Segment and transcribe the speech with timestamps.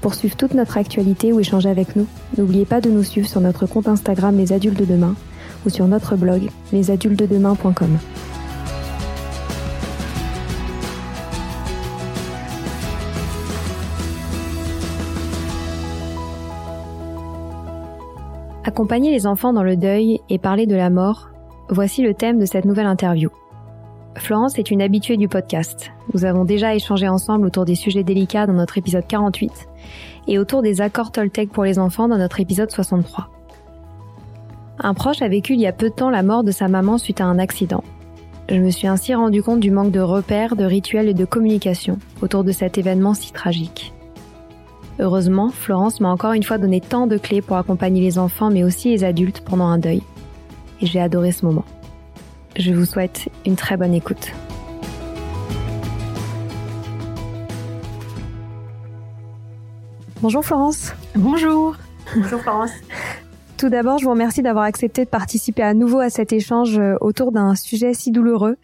[0.00, 2.06] Pour suivre toute notre actualité ou échanger avec nous,
[2.38, 5.14] n'oubliez pas de nous suivre sur notre compte Instagram Les Adultes de Demain
[5.66, 7.98] ou sur notre blog lesadultesdedemain.com.
[18.64, 21.30] Accompagner les enfants dans le deuil et parler de la mort,
[21.68, 23.30] voici le thème de cette nouvelle interview.
[24.20, 25.90] Florence est une habituée du podcast.
[26.12, 29.50] Nous avons déjà échangé ensemble autour des sujets délicats dans notre épisode 48
[30.28, 33.30] et autour des accords Toltec pour les enfants dans notre épisode 63.
[34.78, 36.98] Un proche a vécu il y a peu de temps la mort de sa maman
[36.98, 37.82] suite à un accident.
[38.50, 41.98] Je me suis ainsi rendu compte du manque de repères, de rituels et de communication
[42.20, 43.94] autour de cet événement si tragique.
[44.98, 48.64] Heureusement, Florence m'a encore une fois donné tant de clés pour accompagner les enfants mais
[48.64, 50.02] aussi les adultes pendant un deuil.
[50.82, 51.64] Et j'ai adoré ce moment.
[52.56, 54.32] Je vous souhaite une très bonne écoute.
[60.20, 60.92] Bonjour Florence.
[61.14, 61.76] Bonjour.
[62.14, 62.72] Bonjour Florence.
[63.56, 66.94] Tout d'abord, je vous remercie d'avoir accepté de participer à nouveau à cet échange euh,
[67.00, 68.56] autour d'un sujet si douloureux,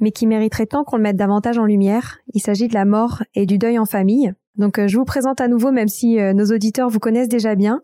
[0.00, 2.18] mais qui mériterait tant qu'on le mette davantage en lumière.
[2.34, 4.32] Il s'agit de la mort et du deuil en famille.
[4.56, 7.54] Donc, euh, je vous présente à nouveau, même si euh, nos auditeurs vous connaissent déjà
[7.54, 7.80] bien.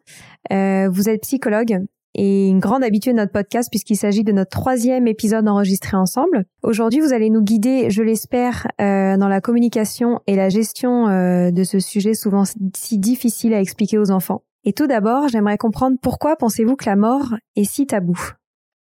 [0.51, 5.07] vous êtes psychologue et une grande habituée de notre podcast puisqu'il s'agit de notre troisième
[5.07, 6.47] épisode enregistré ensemble.
[6.63, 11.51] Aujourd'hui, vous allez nous guider, je l'espère, euh, dans la communication et la gestion euh,
[11.51, 12.45] de ce sujet souvent
[12.75, 14.43] si difficile à expliquer aux enfants.
[14.65, 18.19] Et tout d'abord, j'aimerais comprendre pourquoi pensez-vous que la mort est si tabou?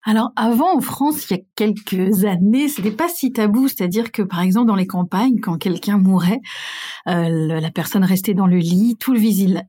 [0.06, 4.22] Alors avant en France, il y a quelques années, c'était pas si tabou, c'est-à-dire que
[4.22, 6.42] par exemple dans les campagnes, quand quelqu'un mourait,
[7.08, 9.20] euh, la personne restait dans le lit, tout le,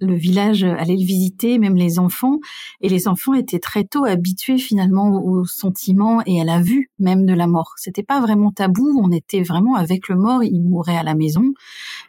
[0.01, 2.41] le, village allait le visiter, même les enfants,
[2.81, 7.27] et les enfants étaient très tôt habitués finalement au sentiment et à la vue même
[7.27, 7.75] de la mort.
[7.77, 11.53] C'était pas vraiment tabou, on était vraiment avec le mort, il mourait à la maison,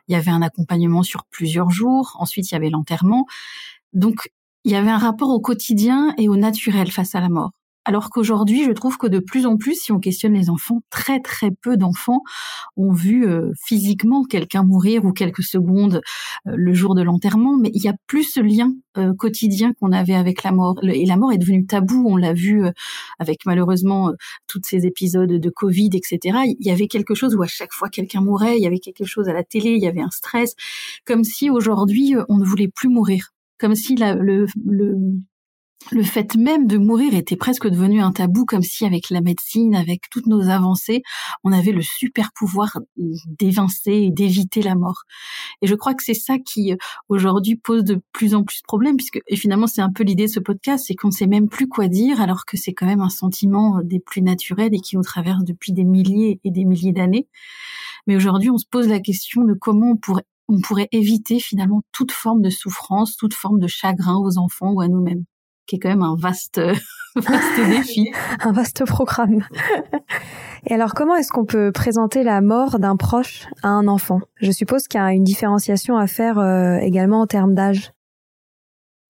[0.07, 3.27] il y avait un accompagnement sur plusieurs jours, ensuite il y avait l'enterrement,
[3.93, 4.29] donc
[4.63, 7.51] il y avait un rapport au quotidien et au naturel face à la mort.
[7.87, 11.19] Alors qu'aujourd'hui, je trouve que de plus en plus, si on questionne les enfants, très
[11.19, 12.21] très peu d'enfants
[12.77, 16.01] ont vu euh, physiquement quelqu'un mourir ou quelques secondes
[16.47, 19.91] euh, le jour de l'enterrement, mais il y a plus ce lien euh, quotidien qu'on
[19.91, 20.79] avait avec la mort.
[20.83, 22.63] Et la mort est devenue tabou, on l'a vu
[23.19, 24.11] avec malheureusement
[24.47, 26.39] tous ces épisodes de Covid, etc.
[26.59, 29.05] Il y avait quelque chose où à chaque fois quelqu'un mourait, il y avait quelque
[29.05, 30.55] chose à la télé, il y avait un stress,
[31.05, 34.95] comme si aujourd'hui on ne voulait plus mourir, comme si la, le, le
[35.91, 39.75] le fait même de mourir était presque devenu un tabou, comme si avec la médecine,
[39.75, 41.03] avec toutes nos avancées,
[41.43, 45.03] on avait le super pouvoir d'évincer et d'éviter la mort.
[45.61, 46.73] Et je crois que c'est ça qui
[47.09, 50.25] aujourd'hui pose de plus en plus de problèmes, puisque et finalement c'est un peu l'idée
[50.25, 52.87] de ce podcast, c'est qu'on ne sait même plus quoi dire, alors que c'est quand
[52.87, 56.65] même un sentiment des plus naturels et qui nous traverse depuis des milliers et des
[56.65, 57.27] milliers d'années.
[58.07, 61.81] Mais aujourd'hui, on se pose la question de comment on pourrait, on pourrait éviter finalement
[61.91, 65.25] toute forme de souffrance, toute forme de chagrin aux enfants ou à nous-mêmes
[65.67, 66.59] qui est quand même un vaste,
[67.15, 68.11] vaste défi.
[68.39, 69.45] un vaste programme.
[70.67, 74.21] Et alors, comment est-ce qu'on peut présenter la mort d'un proche à un enfant?
[74.41, 77.91] Je suppose qu'il y a une différenciation à faire euh, également en termes d'âge.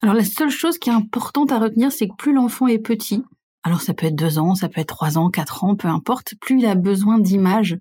[0.01, 3.23] Alors, la seule chose qui est importante à retenir, c'est que plus l'enfant est petit,
[3.65, 6.35] alors ça peut être deux ans, ça peut être trois ans, quatre ans, peu importe,
[6.39, 7.79] plus il a besoin d'images,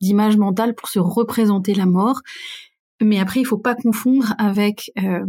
[0.00, 2.20] d'images mentales pour se représenter la mort.
[3.02, 5.26] Mais après, il faut pas confondre avec euh,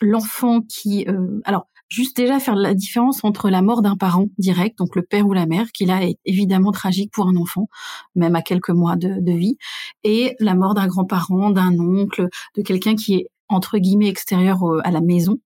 [0.00, 1.06] l'enfant qui...
[1.08, 5.02] Euh, alors, juste déjà faire la différence entre la mort d'un parent direct, donc le
[5.02, 7.68] père ou la mère, qui là est évidemment tragique pour un enfant,
[8.14, 9.56] même à quelques mois de, vie,
[10.04, 14.90] et la mort d'un grand-parent, d'un oncle, de quelqu'un qui est entre guillemets extérieur à
[14.90, 15.38] la maison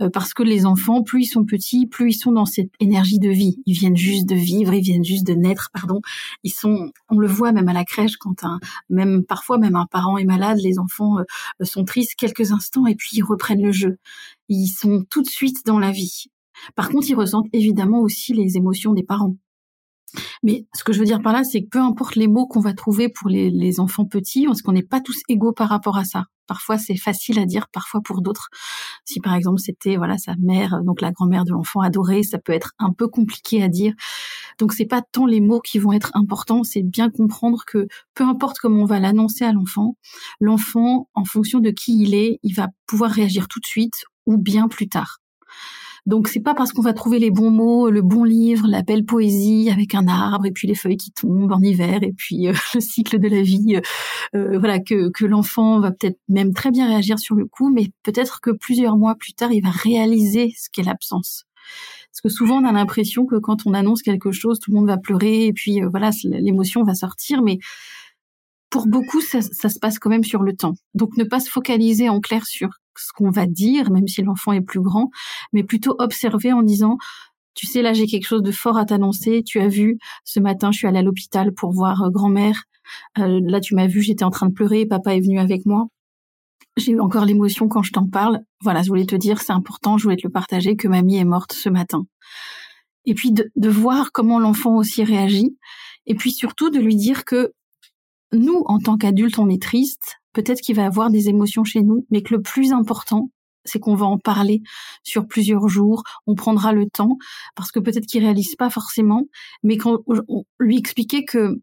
[0.00, 3.18] euh, parce que les enfants plus ils sont petits plus ils sont dans cette énergie
[3.20, 3.62] de vie.
[3.64, 6.00] Ils viennent juste de vivre ils viennent juste de naître pardon.
[6.42, 8.58] Ils sont on le voit même à la crèche quand un
[8.88, 12.96] même parfois même un parent est malade les enfants euh, sont tristes quelques instants et
[12.96, 13.98] puis ils reprennent le jeu.
[14.48, 16.24] Ils sont tout de suite dans la vie.
[16.74, 19.36] Par contre ils ressentent évidemment aussi les émotions des parents
[20.42, 22.60] mais ce que je veux dire par là, c'est que peu importe les mots qu'on
[22.60, 26.04] va trouver pour les, enfants petits, parce qu'on n'est pas tous égaux par rapport à
[26.04, 26.26] ça.
[26.46, 28.50] Parfois, c'est facile à dire, parfois pour d'autres.
[29.04, 32.52] Si par exemple c'était voilà sa mère, donc la grand-mère de l'enfant adoré, ça peut
[32.52, 33.94] être un peu compliqué à dire.
[34.58, 38.24] Donc c'est pas tant les mots qui vont être importants, c'est bien comprendre que peu
[38.24, 39.96] importe comment on va l'annoncer à l'enfant,
[40.40, 44.36] l'enfant, en fonction de qui il est, il va pouvoir réagir tout de suite ou
[44.36, 45.18] bien plus tard.
[46.06, 49.06] Donc c'est pas parce qu'on va trouver les bons mots, le bon livre, la belle
[49.06, 52.52] poésie avec un arbre et puis les feuilles qui tombent en hiver et puis euh,
[52.74, 53.80] le cycle de la vie, euh,
[54.36, 57.90] euh, voilà que, que l'enfant va peut-être même très bien réagir sur le coup, mais
[58.02, 61.44] peut-être que plusieurs mois plus tard il va réaliser ce qu'est l'absence.
[62.12, 64.86] Parce que souvent on a l'impression que quand on annonce quelque chose, tout le monde
[64.86, 67.58] va pleurer et puis voilà l'émotion va sortir, mais
[68.68, 70.74] pour beaucoup, ça, ça, se passe quand même sur le temps.
[70.94, 74.52] Donc, ne pas se focaliser en clair sur ce qu'on va dire, même si l'enfant
[74.52, 75.10] est plus grand,
[75.52, 76.98] mais plutôt observer en disant,
[77.54, 79.42] tu sais, là, j'ai quelque chose de fort à t'annoncer.
[79.44, 82.64] Tu as vu, ce matin, je suis allée à l'hôpital pour voir euh, grand-mère.
[83.18, 85.86] Euh, là, tu m'as vu, j'étais en train de pleurer, papa est venu avec moi.
[86.76, 88.40] J'ai encore l'émotion quand je t'en parle.
[88.60, 91.24] Voilà, je voulais te dire, c'est important, je voulais te le partager, que mamie est
[91.24, 92.04] morte ce matin.
[93.04, 95.56] Et puis de, de voir comment l'enfant aussi réagit.
[96.06, 97.52] Et puis surtout de lui dire que
[98.32, 102.06] nous, en tant qu'adultes, on est triste, peut-être qu'il va avoir des émotions chez nous,
[102.10, 103.30] mais que le plus important,
[103.64, 104.62] c'est qu'on va en parler
[105.02, 107.16] sur plusieurs jours, on prendra le temps,
[107.56, 109.22] parce que peut-être qu'il réalise pas forcément,
[109.62, 111.60] mais quand on lui expliquer que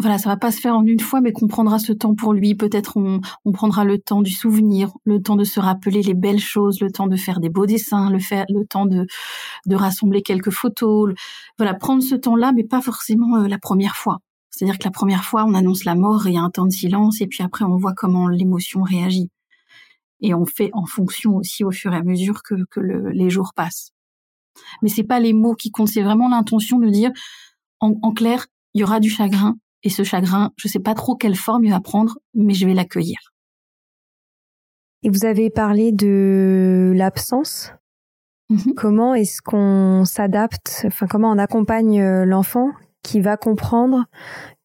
[0.00, 2.32] voilà, ça va pas se faire en une fois, mais qu'on prendra ce temps pour
[2.32, 2.54] lui.
[2.54, 6.40] Peut-être on, on, prendra le temps du souvenir, le temps de se rappeler les belles
[6.40, 9.06] choses, le temps de faire des beaux dessins, le, faire, le temps de,
[9.66, 11.12] de rassembler quelques photos.
[11.58, 14.20] Voilà, prendre ce temps-là, mais pas forcément euh, la première fois.
[14.50, 16.72] C'est-à-dire que la première fois, on annonce la mort, il y a un temps de
[16.72, 19.30] silence, et puis après, on voit comment l'émotion réagit.
[20.20, 23.52] Et on fait en fonction aussi au fur et à mesure que, que les jours
[23.54, 23.92] passent.
[24.82, 27.10] Mais c'est pas les mots qui comptent, c'est vraiment l'intention de dire,
[27.78, 31.16] en, en clair, il y aura du chagrin, et ce chagrin, je sais pas trop
[31.16, 33.18] quelle forme il va prendre, mais je vais l'accueillir.
[35.02, 37.72] Et vous avez parlé de l'absence.
[38.50, 38.74] Mm-hmm.
[38.74, 44.04] Comment est-ce qu'on s'adapte, enfin comment on accompagne euh, l'enfant qui va comprendre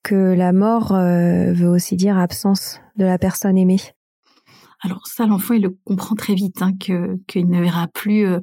[0.04, 3.80] que la mort euh, veut aussi dire absence de la personne aimée.
[4.82, 8.39] Alors ça, l'enfant, il le comprend très vite, hein, que qu'il ne verra plus euh,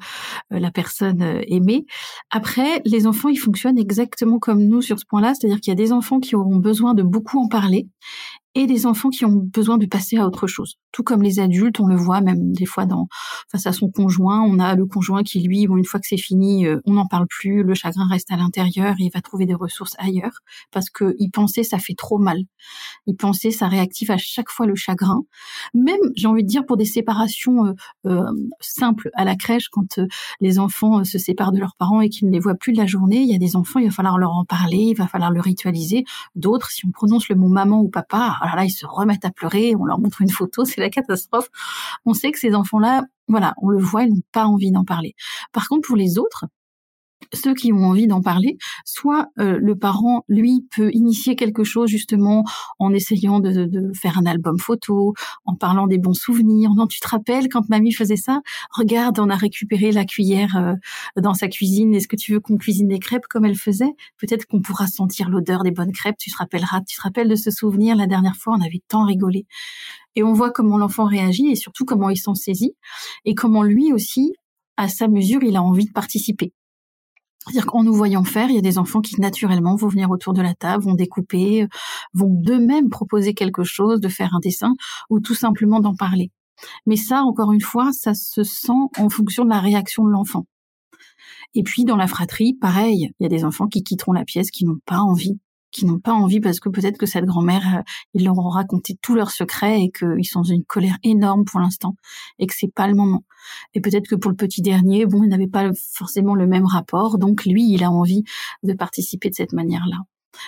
[0.51, 1.87] la personne euh, aimée.
[2.31, 5.77] Après, les enfants, ils fonctionnent exactement comme nous sur ce point-là, c'est-à-dire qu'il y a
[5.77, 7.87] des enfants qui auront besoin de beaucoup en parler
[8.55, 10.77] et des enfants qui ont besoin de passer à autre chose.
[10.93, 13.09] Tout comme les adultes, on le voit même des fois dans
[13.51, 16.19] face à son conjoint, on a le conjoint qui lui, bon, une fois que c'est
[16.19, 19.55] fini, euh, on n'en parle plus, le chagrin reste à l'intérieur, il va trouver des
[19.55, 20.41] ressources ailleurs
[20.71, 22.39] parce que il pensait ça fait trop mal.
[23.07, 25.23] Il pensait ça réactive à chaque fois le chagrin.
[25.75, 27.73] Même, j'ai envie de dire, pour des séparations euh,
[28.07, 28.23] euh
[28.61, 30.07] simples à la crèche, quand euh,
[30.41, 32.87] les enfants se séparent de leurs parents et qu'ils ne les voient plus de la
[32.87, 35.31] journée, il y a des enfants, il va falloir leur en parler, il va falloir
[35.31, 36.05] le ritualiser.
[36.35, 39.31] D'autres, si on prononce le mot maman ou papa, alors là, ils se remettent à
[39.31, 41.49] pleurer, on leur montre une photo, c'est la catastrophe.
[42.05, 45.15] On sait que ces enfants-là, voilà, on le voit, ils n'ont pas envie d'en parler.
[45.53, 46.47] Par contre, pour les autres,
[47.33, 51.89] ceux qui ont envie d'en parler, soit euh, le parent, lui, peut initier quelque chose
[51.89, 52.45] justement
[52.79, 56.73] en essayant de, faire un album photo, en parlant des bons souvenirs.
[56.75, 58.41] Non, tu te rappelles quand mamie faisait ça?
[58.71, 60.75] Regarde, on a récupéré la cuillère euh,
[61.21, 61.95] dans sa cuisine.
[61.95, 63.93] Est-ce que tu veux qu'on cuisine des crêpes comme elle faisait?
[64.19, 66.17] Peut-être qu'on pourra sentir l'odeur des bonnes crêpes.
[66.19, 69.05] Tu te rappelleras, tu te rappelles de ce souvenir la dernière fois, on avait tant
[69.05, 69.47] rigolé.
[70.15, 72.75] Et on voit comment l'enfant réagit et surtout comment il s'en saisit
[73.25, 74.35] et comment lui aussi,
[74.77, 76.53] à sa mesure, il a envie de participer.
[77.45, 80.33] C'est-à-dire qu'en nous voyant faire, il y a des enfants qui naturellement vont venir autour
[80.33, 81.67] de la table, vont découper,
[82.15, 84.75] vont d'eux-mêmes proposer quelque chose, de faire un dessin
[85.11, 86.31] ou tout simplement d'en parler.
[86.87, 90.47] Mais ça, encore une fois, ça se sent en fonction de la réaction de l'enfant.
[91.55, 94.51] Et puis dans la fratrie, pareil, il y a des enfants qui quitteront la pièce,
[94.51, 95.39] qui n'ont pas envie
[95.73, 97.83] qui n'ont pas envie parce que peut-être que cette grand-mère, euh,
[98.15, 101.61] ils leur ont raconté tous leurs secrets et qu'ils sont dans une colère énorme pour
[101.61, 101.97] l'instant
[102.39, 103.25] et que c'est pas le moment.
[103.75, 107.19] Et peut-être que pour le petit dernier, bon, il n'avait pas forcément le même rapport,
[107.19, 108.23] donc lui, il a envie
[108.63, 109.99] de participer de cette manière-là.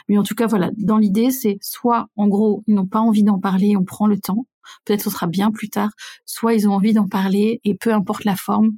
[0.09, 3.25] Mais en tout cas, voilà, dans l'idée, c'est soit, en gros, ils n'ont pas envie
[3.25, 4.47] d'en parler, on prend le temps,
[4.85, 5.91] peut-être ce sera bien plus tard,
[6.25, 8.71] soit ils ont envie d'en parler et peu importe la forme,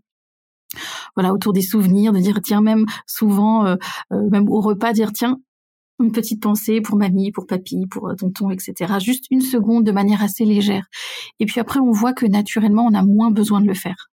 [1.15, 3.77] voilà autour des souvenirs de dire tiens même souvent euh,
[4.13, 5.39] euh, même au repas dire tiens
[6.01, 8.95] une petite pensée pour mamie, pour papy, pour euh, tonton, etc.
[9.01, 10.87] Juste une seconde de manière assez légère.
[11.41, 14.11] Et puis après, on voit que naturellement, on a moins besoin de le faire.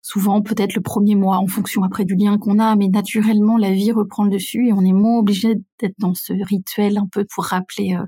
[0.00, 3.72] Souvent, peut-être le premier mois, en fonction après du lien qu'on a, mais naturellement, la
[3.72, 7.26] vie reprend le dessus et on est moins obligé d'être dans ce rituel un peu
[7.34, 8.04] pour rappeler euh,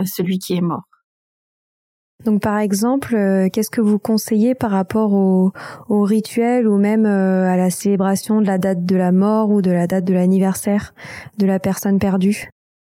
[0.00, 0.84] euh, celui qui est mort.
[2.24, 5.52] Donc par exemple, euh, qu'est-ce que vous conseillez par rapport au,
[5.88, 9.70] rituel ou même euh, à la célébration de la date de la mort ou de
[9.70, 10.94] la date de l'anniversaire
[11.38, 12.48] de la personne perdue?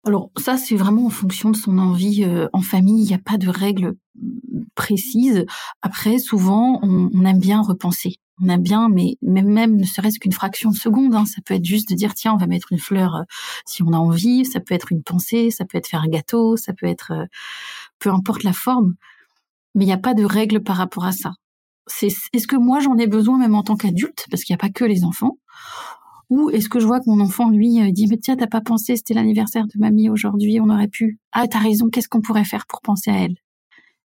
[0.06, 3.02] Alors ça, c'est vraiment en fonction de son envie euh, en famille.
[3.02, 3.94] Il n'y a pas de règles
[4.74, 5.44] précises.
[5.82, 8.14] Après, souvent, on, aime bien repenser.
[8.40, 11.14] On aime bien, mais même, même ne serait-ce qu'une fraction de seconde.
[11.14, 11.26] Hein.
[11.26, 13.24] Ça peut être juste de dire, tiens, on va mettre une fleur
[13.66, 14.44] si on a envie.
[14.44, 17.12] Ça peut être une pensée, ça peut être faire un gâteau, ça peut être
[17.98, 18.94] peu importe la forme,
[19.74, 21.32] mais il n'y a pas de règle par rapport à ça.
[22.02, 24.70] Est-ce que moi j'en ai besoin même en tant qu'adulte, parce qu'il n'y a pas
[24.70, 25.38] que les enfants,
[26.30, 28.60] ou est-ce que je vois que mon enfant, lui, euh, dit, mais tiens, t'as pas
[28.60, 31.18] pensé, c'était l'anniversaire de mamie aujourd'hui, on aurait pu.
[31.32, 33.36] Ah, t'as raison, qu'est-ce qu'on pourrait faire pour penser à elle?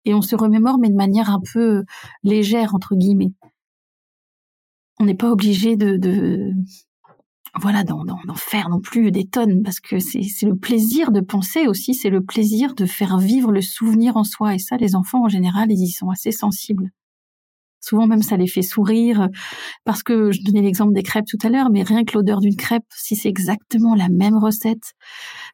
[0.04, 1.84] Et on se remémore, mais de manière un peu
[2.22, 3.32] légère, entre guillemets.
[5.00, 6.52] On n'est pas obligé de,
[7.60, 8.04] voilà, d'en,
[8.34, 12.22] faire non plus des tonnes, parce que c'est, le plaisir de penser aussi, c'est le
[12.22, 14.54] plaisir de faire vivre le souvenir en soi.
[14.54, 16.90] Et ça, les enfants, en général, ils y sont assez sensibles.
[17.80, 19.28] Souvent même, ça les fait sourire,
[19.84, 22.56] parce que je donnais l'exemple des crêpes tout à l'heure, mais rien que l'odeur d'une
[22.56, 24.92] crêpe, si c'est exactement la même recette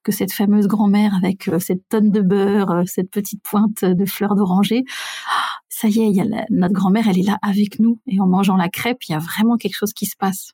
[0.04, 4.04] que cette fameuse grand-mère avec euh, cette tonne de beurre, euh, cette petite pointe de
[4.04, 4.84] fleurs d'oranger,
[5.70, 8.56] ça y est, y a notre grand-mère, elle est là avec nous, et en mangeant
[8.56, 10.52] la crêpe, il y a vraiment quelque chose qui se passe.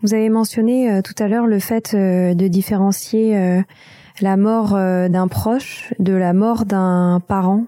[0.00, 3.62] Vous avez mentionné euh, tout à l'heure le fait euh, de différencier euh,
[4.20, 7.66] la mort d'un proche de la mort d'un parent,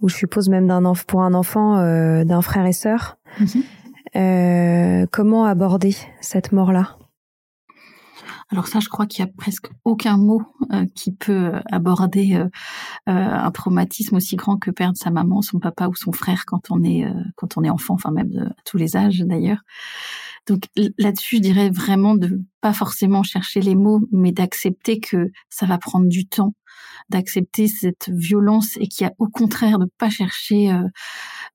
[0.00, 1.76] ou je suppose même d'un pour un enfant
[2.24, 3.16] d'un frère et sœur.
[3.38, 5.06] Mhm.
[5.12, 6.96] comment aborder cette mort-là?
[8.50, 10.42] Alors ça, je crois qu'il y a presque aucun mot
[10.96, 12.42] qui peut aborder
[13.06, 16.82] un traumatisme aussi grand que perdre sa maman, son papa ou son frère quand on
[16.82, 19.62] est quand on est enfant, enfin même à tous les âges d'ailleurs.
[20.46, 20.64] Donc
[20.98, 25.78] là-dessus, je dirais vraiment de pas forcément chercher les mots, mais d'accepter que ça va
[25.78, 26.54] prendre du temps,
[27.08, 30.86] d'accepter cette violence et qu'il y a au contraire de pas chercher euh,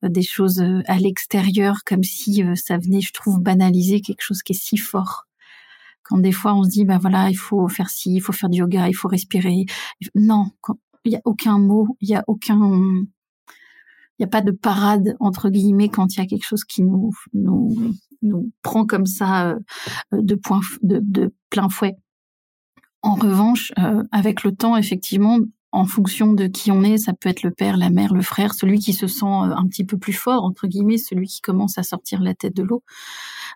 [0.01, 4.41] des choses euh, à l'extérieur comme si euh, ça venait, je trouve, banaliser quelque chose
[4.41, 5.25] qui est si fort.
[6.03, 8.49] Quand des fois on se dit, bah voilà, il faut faire ci, il faut faire
[8.49, 9.65] du yoga, il faut respirer.
[10.15, 10.49] Non,
[11.05, 15.15] il y a aucun mot, il y a aucun, il n'y a pas de parade
[15.19, 19.49] entre guillemets quand il y a quelque chose qui nous nous nous prend comme ça
[19.49, 19.59] euh,
[20.11, 21.95] de, point, de, de plein fouet.
[23.01, 25.39] En revanche, euh, avec le temps, effectivement,
[25.71, 28.53] en fonction de qui on est, ça peut être le père, la mère, le frère,
[28.53, 31.77] celui qui se sent euh, un petit peu plus fort, entre guillemets, celui qui commence
[31.77, 32.83] à sortir la tête de l'eau,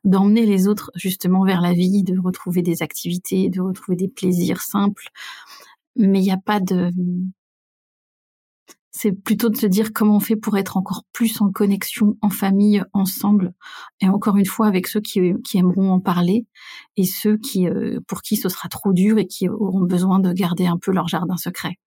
[0.03, 4.61] d'emmener les autres justement vers la vie, de retrouver des activités, de retrouver des plaisirs
[4.61, 5.09] simples.
[5.95, 6.91] Mais il n'y a pas de,
[8.95, 12.29] c'est plutôt de se dire comment on fait pour être encore plus en connexion, en
[12.29, 13.53] famille, ensemble,
[13.99, 15.19] et encore une fois avec ceux qui,
[15.55, 16.45] aimeront en parler
[16.95, 20.31] et ceux qui, euh, pour qui ce sera trop dur et qui auront besoin de
[20.31, 21.79] garder un peu leur jardin secret.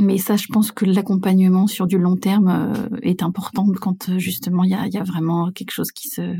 [0.00, 4.64] Mais ça, je pense que l'accompagnement sur du long terme euh, est important quand justement
[4.64, 6.34] il y a, y a vraiment quelque chose qui se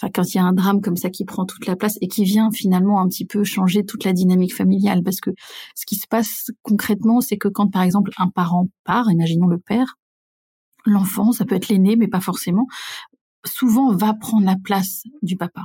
[0.00, 2.08] enfin quand il y a un drame comme ça qui prend toute la place et
[2.08, 5.02] qui vient finalement un petit peu changer toute la dynamique familiale.
[5.02, 5.30] Parce que
[5.74, 9.58] ce qui se passe concrètement c'est que quand par exemple un parent part imaginons le
[9.58, 9.96] père
[10.86, 12.66] l'enfant ça peut être l'aîné mais pas forcément
[13.44, 15.62] souvent va prendre la place du papa.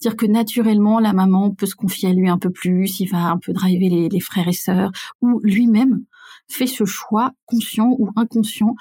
[0.00, 3.30] Dire que naturellement, la maman peut se confier à lui un peu plus, il va
[3.30, 4.90] un peu driver les, les frères et sœurs,
[5.22, 6.04] ou lui-même
[6.48, 8.74] fait ce choix, conscient ou inconscient,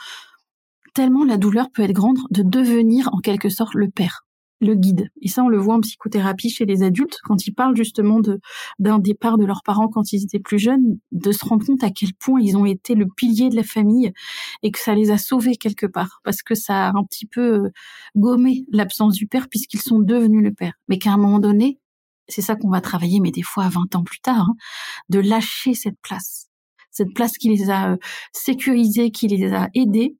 [0.93, 4.25] tellement la douleur peut être grande de devenir en quelque sorte le père
[4.63, 5.09] le guide.
[5.21, 8.39] Et ça, on le voit en psychothérapie chez les adultes, quand ils parlent justement de
[8.79, 11.89] d'un départ de leurs parents quand ils étaient plus jeunes, de se rendre compte à
[11.89, 14.11] quel point ils ont été le pilier de la famille
[14.63, 17.65] et que ça les a sauvés quelque part, parce que ça a un petit peu
[17.65, 17.69] euh,
[18.15, 20.73] gommé l'absence du père puisqu'ils sont devenus le père.
[20.87, 21.79] Mais qu'à un moment donné,
[22.27, 24.55] c'est ça qu'on va travailler, mais des fois 20 ans plus tard, hein,
[25.09, 26.47] de lâcher cette place.
[26.91, 27.97] Cette place qui les a euh,
[28.33, 30.15] sécurisés, qui les a aidés,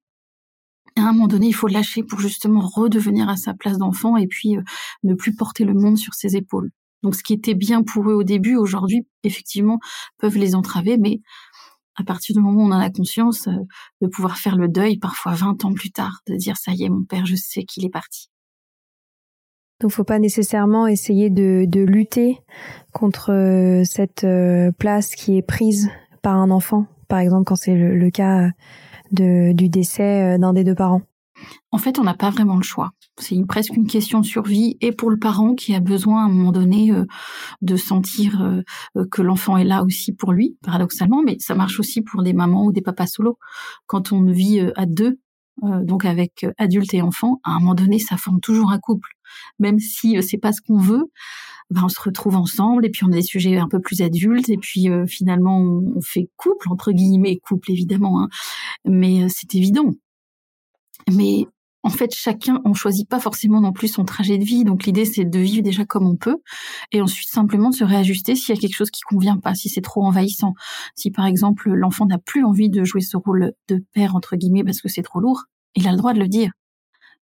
[0.95, 4.27] à un moment donné, il faut lâcher pour justement redevenir à sa place d'enfant et
[4.27, 4.61] puis euh,
[5.03, 6.71] ne plus porter le monde sur ses épaules.
[7.01, 9.79] Donc ce qui était bien pour eux au début, aujourd'hui, effectivement,
[10.19, 11.19] peuvent les entraver, mais
[11.95, 13.51] à partir du moment où on en a conscience, euh,
[14.01, 16.89] de pouvoir faire le deuil, parfois 20 ans plus tard, de dire ça y est,
[16.89, 18.29] mon père, je sais qu'il est parti.
[19.81, 22.39] Donc faut pas nécessairement essayer de, de lutter
[22.93, 24.25] contre euh, cette
[24.77, 25.89] place qui est prise
[26.21, 28.49] par un enfant, par exemple quand c'est le, le cas
[29.11, 31.01] du décès euh, d'un des deux parents
[31.71, 32.91] En fait, on n'a pas vraiment le choix.
[33.17, 36.29] C'est presque une question de survie et pour le parent qui a besoin à un
[36.29, 37.05] moment donné euh,
[37.61, 42.01] de sentir euh, que l'enfant est là aussi pour lui, paradoxalement, mais ça marche aussi
[42.01, 43.37] pour des mamans ou des papas solo.
[43.87, 45.19] Quand on vit à deux,
[45.61, 49.09] donc avec adultes et enfants, à un moment donné, ça forme toujours un couple,
[49.59, 51.11] même si c'est pas ce qu'on veut.
[51.69, 54.49] Ben, on se retrouve ensemble et puis on a des sujets un peu plus adultes
[54.49, 58.29] et puis euh, finalement on, fait couple entre guillemets couple évidemment hein.
[58.85, 59.91] mais euh, c'est évident
[61.11, 61.47] mais
[61.83, 64.63] en fait, chacun, on choisit pas forcément non plus son trajet de vie.
[64.63, 66.37] Donc l'idée, c'est de vivre déjà comme on peut,
[66.91, 69.69] et ensuite simplement de se réajuster s'il y a quelque chose qui convient pas, si
[69.69, 70.53] c'est trop envahissant.
[70.95, 74.63] Si par exemple l'enfant n'a plus envie de jouer ce rôle de père entre guillemets
[74.63, 75.43] parce que c'est trop lourd,
[75.75, 76.51] il a le droit de le dire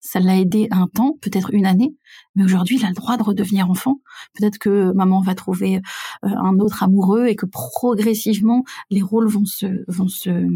[0.01, 1.95] ça l'a aidé un temps, peut-être une année,
[2.35, 4.01] mais aujourd'hui, il a le droit de redevenir enfant.
[4.35, 9.45] Peut-être que maman va trouver euh, un autre amoureux et que progressivement, les rôles vont
[9.45, 10.47] se, vont se,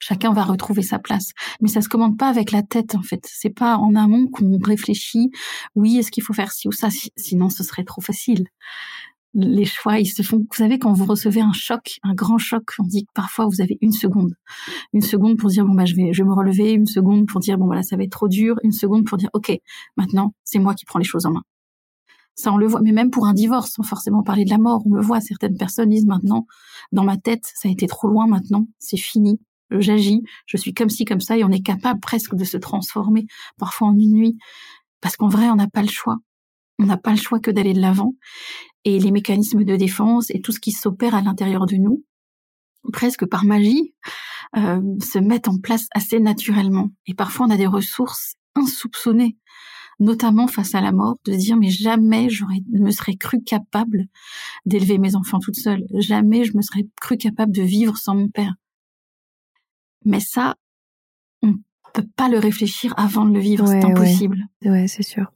[0.00, 1.30] chacun va retrouver sa place.
[1.60, 3.24] Mais ça se commande pas avec la tête, en fait.
[3.32, 5.30] C'est pas en amont qu'on réfléchit,
[5.76, 8.46] oui, est-ce qu'il faut faire ci ou ça, sinon ce serait trop facile
[9.34, 10.38] les choix, ils se font.
[10.38, 13.60] Vous savez, quand vous recevez un choc, un grand choc, on dit que parfois vous
[13.60, 14.34] avez une seconde,
[14.92, 17.40] une seconde pour dire bon bah je vais, je vais me relever, une seconde pour
[17.40, 19.56] dire bon voilà ça va être trop dur, une seconde pour dire ok
[19.96, 21.42] maintenant c'est moi qui prends les choses en main.
[22.34, 24.82] Ça on le voit, mais même pour un divorce, sans forcément parler de la mort,
[24.86, 25.20] on le voit.
[25.20, 26.46] Certaines personnes disent maintenant
[26.92, 29.40] dans ma tête ça a été trop loin maintenant, c'est fini,
[29.78, 33.26] j'agis, je suis comme ci comme ça et on est capable presque de se transformer
[33.58, 34.38] parfois en une nuit
[35.00, 36.18] parce qu'en vrai on n'a pas le choix.
[36.78, 38.14] On n'a pas le choix que d'aller de l'avant
[38.84, 42.04] et les mécanismes de défense et tout ce qui s'opère à l'intérieur de nous,
[42.92, 43.94] presque par magie,
[44.56, 46.88] euh, se mettent en place assez naturellement.
[47.06, 49.36] Et parfois, on a des ressources insoupçonnées,
[49.98, 54.06] notamment face à la mort, de dire mais jamais j'aurais me serais cru capable
[54.66, 58.28] d'élever mes enfants toute seule, jamais je me serais cru capable de vivre sans mon
[58.28, 58.54] père.
[60.04, 60.54] Mais ça,
[61.42, 61.54] on
[61.92, 64.38] peut pas le réfléchir avant de le vivre, c'est impossible.
[64.64, 65.32] Ouais, c'est sûr.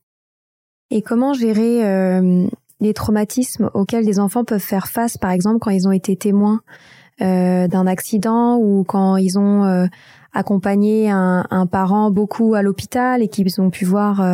[0.90, 2.46] Et comment gérer euh,
[2.80, 6.60] les traumatismes auxquels des enfants peuvent faire face, par exemple quand ils ont été témoins
[7.20, 9.86] euh, d'un accident ou quand ils ont euh,
[10.32, 14.24] accompagné un, un, parent beaucoup à l'hôpital et qu'ils ont pu voir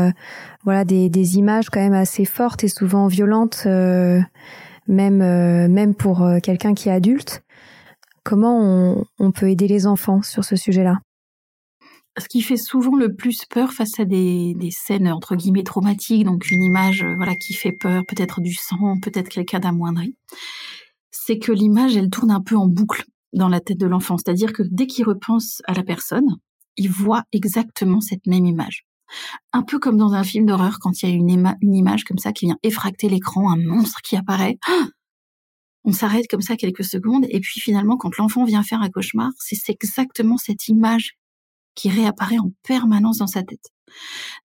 [0.65, 4.27] voilà des, des, images quand même assez fortes et souvent violentes, même
[4.89, 7.43] même pour quelqu'un qui est adulte.
[8.25, 10.99] Comment on, peut aider les enfants sur ce sujet-là?
[12.19, 16.51] Ce qui fait souvent le plus peur face à des, scènes entre guillemets traumatiques, donc
[16.51, 20.17] une image euh, voilà qui fait peur, peut-être du sang, peut-être quelqu'un d'amoindri,
[21.11, 24.53] c'est que l'image elle tourne un peu en boucle dans la tête de l'enfant, c'est-à-dire
[24.53, 26.27] que dès qu'il repense à la personne,
[26.77, 28.85] il voit exactement cette même image.
[29.53, 32.19] Un peu comme dans un film d'horreur quand il y a une, une image comme
[32.19, 34.59] ça qui vient effracter l'écran, un monstre qui apparaît.
[35.85, 39.31] On s'arrête comme ça quelques secondes et puis finalement quand l'enfant vient faire un cauchemar,
[39.39, 41.17] c'est exactement cette image
[41.75, 43.71] qui réapparaît en permanence dans sa tête.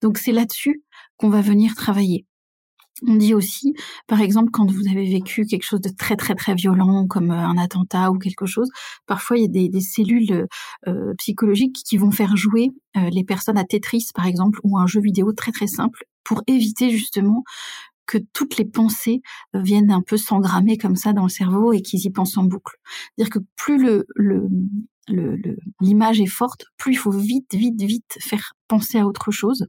[0.01, 0.83] Donc c'est là-dessus
[1.17, 2.25] qu'on va venir travailler.
[3.05, 3.73] On dit aussi,
[4.07, 7.35] par exemple, quand vous avez vécu quelque chose de très très très violent, comme euh,
[7.35, 8.69] un attentat ou quelque chose,
[9.05, 10.47] parfois il y a des, cellules
[10.87, 14.87] euh, psychologiques qui vont faire jouer euh, les personnes à Tetris, par exemple, ou un
[14.87, 17.43] jeu vidéo très très simple, pour éviter justement
[18.07, 19.21] que toutes les pensées
[19.53, 22.77] viennent un peu s'engrammer comme ça dans le cerveau et qu'ils y pensent en boucle.
[23.15, 24.47] C'est-à-dire que plus le, le,
[25.81, 29.67] l'image est forte, plus il faut vite, vite, vite faire penser à autre chose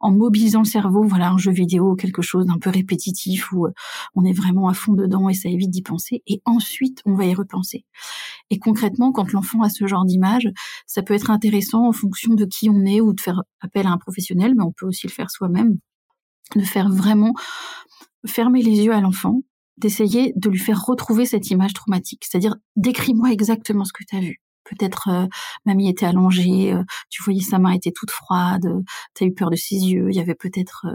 [0.00, 3.72] en mobilisant le cerveau, voilà, un jeu vidéo, quelque chose d'un peu répétitif où euh,
[4.14, 6.22] on est vraiment à fond dedans et ça évite d'y penser.
[6.26, 7.84] Et ensuite, on va y repenser.
[8.50, 10.48] Et concrètement, quand l'enfant a ce genre d'image,
[10.86, 13.90] ça peut être intéressant en fonction de qui on est ou de faire appel à
[13.90, 15.78] un professionnel, mais on peut aussi le faire soi-même
[16.56, 17.32] de faire vraiment
[18.26, 19.42] fermer les yeux à l'enfant,
[19.76, 22.24] d'essayer de lui faire retrouver cette image traumatique.
[22.24, 24.40] C'est-à-dire, décris-moi exactement ce que tu as vu.
[24.64, 25.26] Peut-être euh,
[25.64, 28.82] mamie était allongée, euh, tu voyais sa main était toute froide, euh,
[29.14, 30.86] tu as eu peur de ses yeux, il y avait peut-être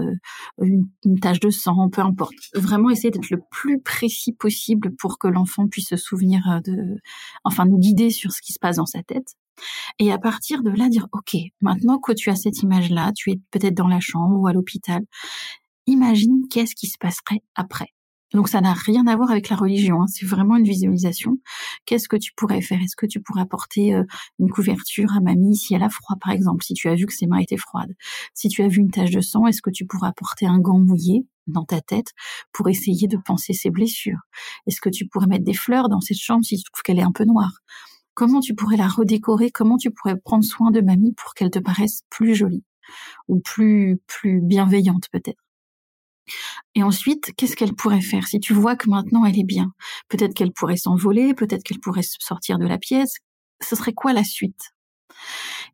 [0.62, 2.36] une, une, tache de sang, peu importe.
[2.54, 7.00] Vraiment essayer d'être le plus précis possible pour que l'enfant puisse se souvenir de,
[7.44, 9.36] enfin nous guider sur ce qui se passe dans sa tête.
[10.00, 13.40] Et à partir de là, dire, OK, maintenant que tu as cette image-là, tu es
[13.52, 15.04] peut-être dans la chambre ou à l'hôpital,
[15.88, 17.94] imagine qu'est-ce qui se passerait après.
[18.34, 20.08] Donc ça n'a rien à voir avec la religion, hein.
[20.08, 21.38] c'est vraiment une visualisation.
[21.86, 22.82] Qu'est-ce que tu pourrais faire?
[22.82, 24.04] Est-ce que tu pourrais apporter euh,
[24.40, 27.14] une couverture à mamie si elle a froid, par exemple, si tu as vu que
[27.14, 27.94] ses mains étaient froides?
[28.34, 30.80] Si tu as vu une tache de sang, est-ce que tu pourrais apporter un gant
[30.80, 32.08] mouillé dans ta tête
[32.54, 34.20] pour essayer de penser ses blessures?
[34.66, 37.04] Est-ce que tu pourrais mettre des fleurs dans cette chambre si tu trouves qu'elle est
[37.04, 37.52] un peu noire?
[38.14, 39.52] Comment tu pourrais la redécorer?
[39.52, 42.64] Comment tu pourrais prendre soin de mamie pour qu'elle te paraisse plus jolie?
[43.28, 45.42] Ou plus plus bienveillante peut-être?
[46.76, 48.28] Et ensuite, qu'est-ce qu'elle pourrait faire?
[48.28, 49.74] Si tu vois que maintenant elle est bien
[50.10, 53.16] Peut-être qu'elle pourrait s'envoler, peut-être qu'elle pourrait sortir de la pièce.
[53.62, 54.74] Ce serait quoi la suite?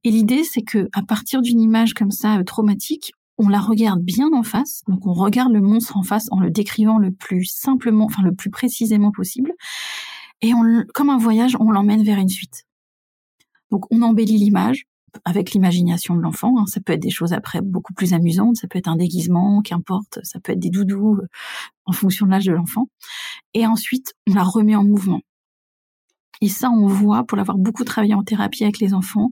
[0.04, 4.02] Et l'idée, c'est que à partir d'une image comme ça euh, traumatique, on la regarde
[4.02, 4.82] bien en face.
[4.88, 8.36] Donc on regarde le monstre en face en le décrivant le plus simplement, enfin le
[8.36, 9.54] plus précisément possible.
[10.41, 12.65] Et on, comme un voyage, on l'emmène vers une suite.
[13.71, 14.86] Donc on embellit l'image,
[15.25, 16.54] avec l'imagination de l'enfant.
[16.58, 16.65] Hein.
[16.67, 20.19] Ça peut être des choses après beaucoup plus amusantes, ça peut être un déguisement, qu'importe,
[20.23, 21.28] ça peut être des doudous euh,
[21.86, 22.88] en fonction de l'âge de l'enfant.
[23.54, 25.21] Et ensuite, on la remet en mouvement.
[26.41, 29.30] Et ça, on voit, pour l'avoir beaucoup travaillé en thérapie avec les enfants,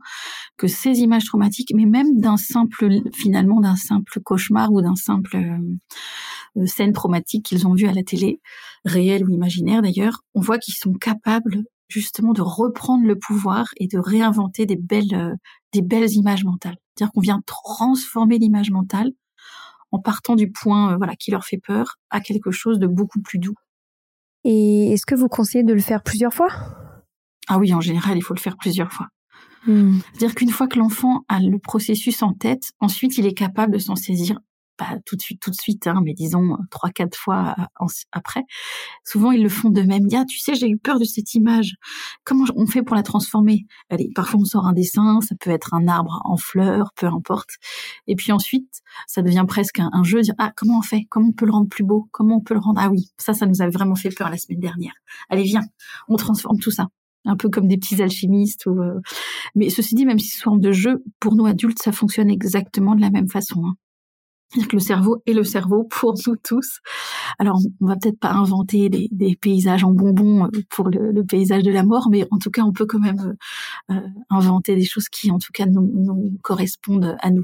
[0.57, 5.37] que ces images traumatiques, mais même d'un simple, finalement, d'un simple cauchemar ou d'un simple
[6.57, 8.39] euh, scène traumatique qu'ils ont vu à la télé,
[8.85, 13.87] réelle ou imaginaire d'ailleurs, on voit qu'ils sont capables justement de reprendre le pouvoir et
[13.87, 15.35] de réinventer des belles, euh,
[15.73, 16.77] des belles images mentales.
[16.95, 19.11] C'est-à-dire qu'on vient transformer l'image mentale
[19.91, 23.21] en partant du point euh, voilà qui leur fait peur à quelque chose de beaucoup
[23.21, 23.55] plus doux.
[24.43, 26.49] Et est-ce que vous conseillez de le faire plusieurs fois?
[27.47, 29.07] Ah oui, en général, il faut le faire plusieurs fois.
[29.65, 29.99] Hmm.
[30.13, 33.79] C'est-à-dire qu'une fois que l'enfant a le processus en tête, ensuite il est capable de
[33.79, 34.39] s'en saisir
[34.77, 37.85] pas tout de suite, tout de suite, hein, mais disons euh, trois, quatre fois euh,
[38.11, 38.43] après.
[39.03, 40.07] Souvent, ils le font de même.
[40.13, 41.75] Ah, tu sais, j'ai eu peur de cette image.
[42.23, 43.65] Comment on fait pour la transformer?
[43.89, 47.49] Allez, parfois on sort un dessin, ça peut être un arbre en fleurs, peu importe.
[48.07, 50.21] Et puis ensuite, ça devient presque un, jeu.
[50.37, 51.05] Ah, comment on fait?
[51.09, 52.07] Comment on peut le rendre plus beau?
[52.11, 52.79] Comment on peut le rendre?
[52.81, 54.93] Ah oui, ça, ça nous a vraiment fait peur la semaine dernière.
[55.29, 55.63] Allez, viens,
[56.07, 56.87] on transforme tout ça
[57.27, 58.65] un peu comme des petits alchimistes.
[58.65, 58.99] Ou, euh,
[59.55, 62.95] Mais ceci dit, même si c'est forme de jeu, pour nous adultes, ça fonctionne exactement
[62.95, 63.63] de la même façon.
[63.65, 63.75] Hein.
[64.49, 66.79] C'est-à-dire que le cerveau est le cerveau pour nous tous.
[67.39, 71.71] Alors, on va peut-être pas inventer des, paysages en bonbons euh, pour le, paysage de
[71.71, 73.37] la mort, mais en tout cas, on peut quand même
[73.91, 77.43] euh, euh, inventer des choses qui, en tout cas, nous correspondent à nous.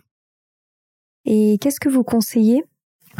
[1.25, 2.63] Et qu'est-ce que vous conseillez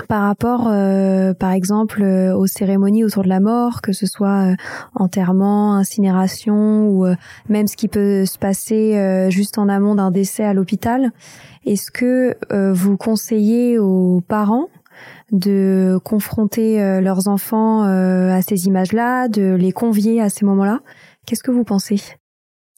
[0.08, 4.52] par rapport, euh, par exemple, euh, aux cérémonies autour de la mort, que ce soit
[4.52, 4.56] euh,
[4.96, 7.06] enterrement, incinération ou
[7.50, 11.12] même ce qui peut se passer juste en amont d'un décès à l'hôpital,
[11.66, 12.36] est-ce que
[12.74, 14.68] vous conseillez aux parents
[15.32, 20.80] de confronter leurs enfants à ces images-là, de les convier à ces moments-là?
[21.26, 22.02] Qu'est-ce que vous pensez?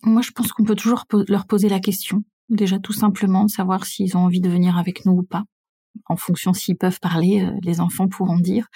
[0.03, 4.17] Moi, je pense qu'on peut toujours leur poser la question, déjà tout simplement, savoir s'ils
[4.17, 5.43] ont envie de venir avec nous ou pas
[6.07, 8.67] en fonction s'ils peuvent parler, euh, les enfants pourront dire.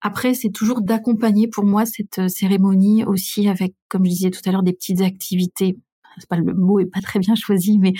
[0.00, 4.40] Après, c'est toujours d'accompagner pour moi cette euh, cérémonie aussi avec, comme je disais tout
[4.46, 5.76] à l'heure, des petites activités.
[6.18, 7.92] C'est pas le mot est pas très bien choisi, mais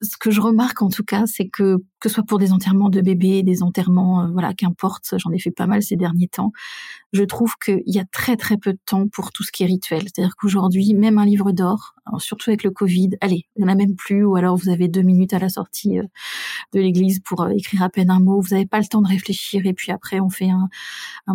[0.00, 2.90] ce que je remarque en tout cas, c'est que que ce soit pour des enterrements
[2.90, 6.52] de bébés, des enterrements, euh, voilà, qu'importe, j'en ai fait pas mal ces derniers temps.
[7.12, 9.66] Je trouve qu'il y a très très peu de temps pour tout ce qui est
[9.66, 10.02] rituel.
[10.02, 13.74] C'est-à-dire qu'aujourd'hui, même un livre d'or, surtout avec le Covid, allez, il n'y en a
[13.74, 16.04] même plus, ou alors vous avez deux minutes à la sortie euh,
[16.74, 19.66] de l'église pour écrire à peine un mot, vous n'avez pas le temps de réfléchir,
[19.66, 20.68] et puis après on fait un,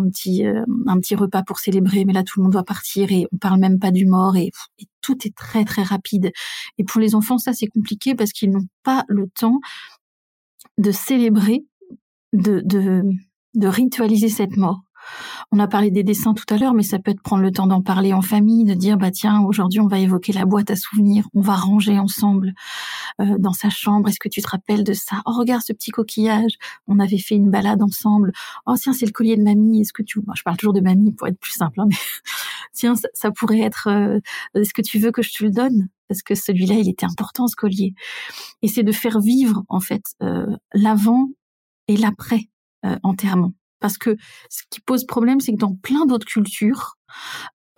[0.08, 3.36] petit un petit repas pour célébrer, mais là tout le monde doit partir et on
[3.36, 4.50] parle même pas du mort et
[5.02, 6.32] tout est très très rapide.
[6.78, 9.60] Et pour les enfants, ça c'est compliqué parce qu'ils n'ont pas le temps
[10.78, 11.64] de célébrer,
[12.32, 13.02] de, de,
[13.54, 14.80] de ritualiser cette mort.
[15.50, 17.66] On a parlé des dessins tout à l'heure, mais ça peut être prendre le temps
[17.66, 20.76] d'en parler en famille, de dire bah tiens aujourd'hui on va évoquer la boîte à
[20.76, 22.54] souvenirs, on va ranger ensemble
[23.20, 24.08] euh, dans sa chambre.
[24.08, 25.20] Est-ce que tu te rappelles de ça?
[25.26, 26.52] Oh regarde ce petit coquillage,
[26.86, 28.32] on avait fait une balade ensemble.
[28.66, 29.82] Oh tiens c'est le collier de mamie.
[29.82, 31.96] Est-ce que tu je parle toujours de mamie pour être plus simple, hein, mais
[32.72, 33.88] tiens ça, pourrait être.
[33.88, 34.20] Euh,
[34.54, 35.88] est-ce que tu veux que je te le donne?
[36.08, 37.94] Parce que celui-là il était important ce collier.
[38.62, 41.28] Et c'est de faire vivre en fait euh, l'avant
[41.88, 42.48] et l'après
[43.04, 44.16] enterrement parce que
[44.48, 46.96] ce qui pose problème, c'est que dans plein d'autres cultures,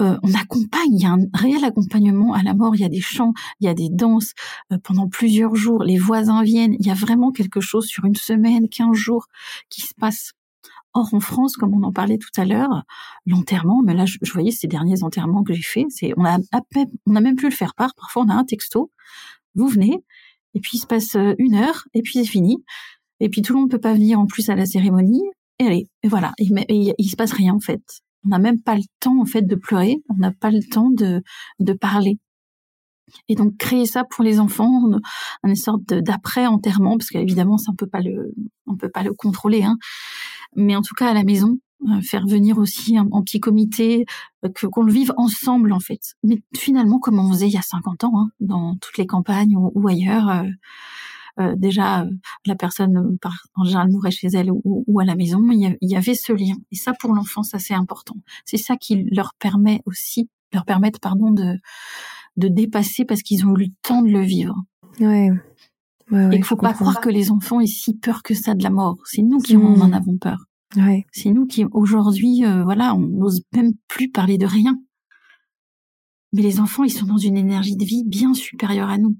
[0.01, 2.89] euh, on accompagne, il y a un réel accompagnement à la mort, il y a
[2.89, 4.33] des chants, il y a des danses
[4.73, 8.17] euh, pendant plusieurs jours, les voisins viennent, il y a vraiment quelque chose sur une
[8.17, 9.27] semaine, quinze jours
[9.71, 10.33] qui se passe.
[10.97, 12.85] Or, en France, comme on en parlait tout à l'heure,
[13.27, 15.87] l'enterrement, mais là, je, voyais ces derniers enterrements que j'ai faits,
[16.17, 16.39] on a,
[17.07, 17.95] on a même plus le faire part.
[17.97, 18.93] Parfois, on a un texto,
[19.57, 20.05] vous venez,
[20.55, 22.65] et puis il se passe euh, une heure, et puis c'est fini.
[23.21, 25.23] Et puis tout le monde peut pas venir en plus à la cérémonie.
[25.59, 27.83] Et allez, et voilà, il se passe rien en fait.
[28.25, 30.91] On n'a même pas le temps en fait de pleurer, on n'a pas le temps
[30.91, 31.23] de,
[31.61, 32.19] de parler.
[33.29, 34.83] Et donc créer ça pour les enfants,
[35.45, 38.35] une sorte d'après enterrement, parce qu'évidemment ça on peut pas le,
[38.67, 39.77] on peut pas le contrôler, hein.
[40.57, 44.07] Mais en tout cas à la maison, euh, faire venir aussi un, petit comité,
[44.45, 46.15] euh, que qu'on le vive ensemble en fait.
[46.23, 49.57] Mais finalement comme on faisait il y a 50 ans, hein, dans toutes les campagnes
[49.57, 50.31] ou, ailleurs.
[50.31, 50.45] Euh,
[51.41, 52.07] euh, déjà
[52.47, 56.15] la personne par, en général mourait chez elle ou, à la maison, il y, avait
[56.15, 56.55] ce lien.
[56.71, 58.17] Et ça pour l'enfant, ça c'est important.
[58.45, 61.59] C'est ça qui leur permet aussi, leur permettre pardon de
[62.37, 64.57] de dépasser parce qu'ils ont eu le temps de le vivre.
[65.01, 65.31] Ouais.
[66.11, 68.63] ouais, et il faut pas croire que les enfants aient si peur que ça de
[68.63, 68.97] la mort.
[69.05, 69.93] C'est nous qui en mmh.
[69.93, 70.47] avons peur.
[70.77, 71.05] Ouais.
[71.13, 74.77] C'est nous qui aujourd'hui, euh, voilà, on n'ose même plus parler de rien.
[76.33, 79.17] Mais les enfants, ils sont dans une énergie de vie bien supérieure à nous.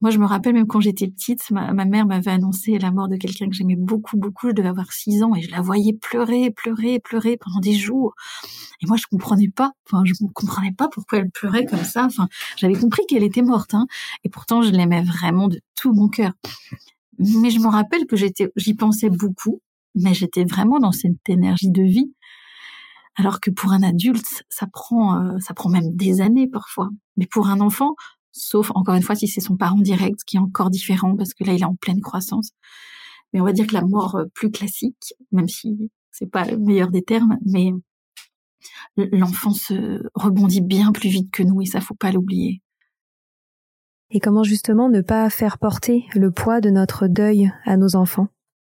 [0.00, 3.16] Moi, je me rappelle même quand j'étais petite, ma, mère m'avait annoncé la mort de
[3.16, 4.48] quelqu'un que j'aimais beaucoup, beaucoup.
[4.48, 8.14] Je devais avoir six ans et je la voyais pleurer, pleurer, pleurer pendant des jours.
[8.80, 9.72] Et moi, je comprenais pas.
[9.86, 12.04] Enfin, je comprenais pas pourquoi elle pleurait comme ça.
[12.04, 13.86] Enfin, j'avais compris qu'elle était morte, hein.
[14.22, 16.32] Et pourtant, je l'aimais vraiment de tout mon cœur.
[17.18, 19.60] Mais je me rappelle que j'étais, j'y pensais beaucoup,
[19.96, 22.12] mais j'étais vraiment dans cette énergie de vie.
[23.16, 26.88] Alors que pour un adulte, ça prend, euh, ça prend même des années parfois.
[27.16, 27.96] Mais pour un enfant,
[28.32, 31.44] sauf encore une fois si c'est son parent direct, qui est encore différent parce que
[31.44, 32.50] là il est en pleine croissance.
[33.32, 36.56] Mais on va dire que la mort euh, plus classique, même si c'est pas le
[36.58, 37.72] meilleur des termes, mais
[38.96, 42.62] l'enfant se rebondit bien plus vite que nous et ça faut pas l'oublier.
[44.10, 48.28] Et comment justement ne pas faire porter le poids de notre deuil à nos enfants?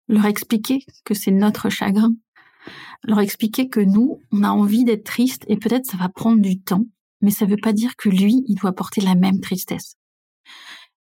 [0.08, 2.14] Leur expliquer que c'est notre chagrin.
[3.04, 6.60] Leur expliquer que nous, on a envie d'être triste et peut-être ça va prendre du
[6.60, 6.84] temps
[7.20, 9.96] mais ça ne veut pas dire que lui, il doit porter la même tristesse.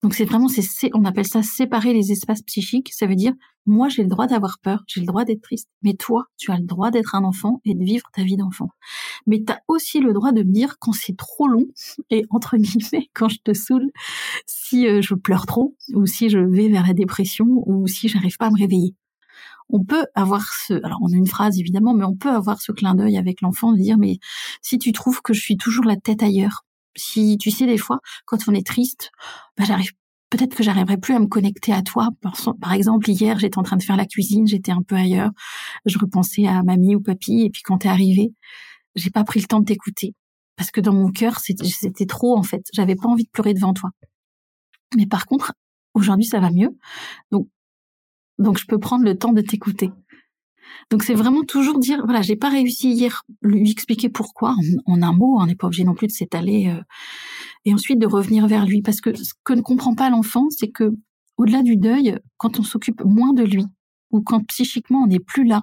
[0.03, 2.93] Donc c'est vraiment, c'est, on appelle ça séparer les espaces psychiques.
[2.93, 3.35] Ça veut dire,
[3.67, 6.57] moi j'ai le droit d'avoir peur, j'ai le droit d'être triste, mais toi, tu as
[6.57, 8.69] le droit d'être un enfant et de vivre ta vie d'enfant.
[9.29, 11.67] Mais tu as aussi le droit de me dire quand c'est trop long
[12.11, 13.93] et entre guillemets quand je te saoule,
[14.47, 18.37] si euh, je pleure trop ou si je vais vers la dépression ou si j'arrive
[18.39, 18.97] pas à me réveiller
[19.73, 22.73] on peut avoir ce, alors on a une phrase évidemment, mais on peut avoir ce
[22.73, 24.19] clin d'œil avec l'enfant de dire, mais
[24.61, 26.65] si tu trouves que je suis toujours la tête ailleurs,
[26.97, 29.11] si tu sais des fois, quand on est triste,
[29.57, 29.93] bah j'arrive
[30.31, 32.09] peut-être que j'arriverai plus à me connecter à toi.
[32.61, 35.31] Par, exemple, hier, j'étais en train de faire la cuisine, j'étais un peu ailleurs,
[35.85, 38.33] je repensais à mamie ou papy, et puis quand t'es arrivé,
[38.95, 40.15] j'ai pas pris le temps de t'écouter
[40.57, 42.63] parce que dans mon cœur, c'était trop en fait.
[42.73, 43.91] J'avais pas envie de pleurer devant toi.
[44.97, 45.55] Mais par contre,
[45.95, 46.77] aujourd'hui, ça va mieux.
[47.31, 47.49] Donc,
[48.39, 49.91] donc je peux prendre le temps de t'écouter.
[50.91, 55.13] Donc c'est vraiment toujours dire voilà j'ai pas réussi hier lui expliquer pourquoi en, un
[55.13, 56.83] mot on n'est pas obligé non plus de s'étaler euh,
[57.65, 58.83] et ensuite de revenir vers lui.
[58.83, 60.93] Parce que ce que ne comprend pas l'enfant c'est que
[61.37, 63.65] au-delà du deuil quand on s'occupe moins de lui
[64.11, 65.63] ou quand psychiquement on n'est plus là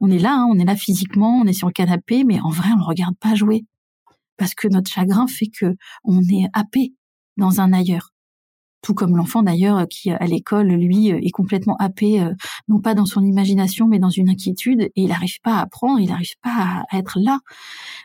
[0.00, 2.50] on est là hein, on est là physiquement on est sur le canapé mais en
[2.50, 3.64] vrai on le regarde pas jouer.
[4.36, 6.94] Parce que notre chagrin fait que on est happé
[7.36, 8.12] dans un ailleurs
[8.86, 12.32] tout comme l'enfant d'ailleurs qui à l'école lui est complètement happé euh,
[12.68, 15.98] non pas dans son imagination mais dans une inquiétude et il n'arrive pas à apprendre
[15.98, 17.40] il n'arrive pas à être là.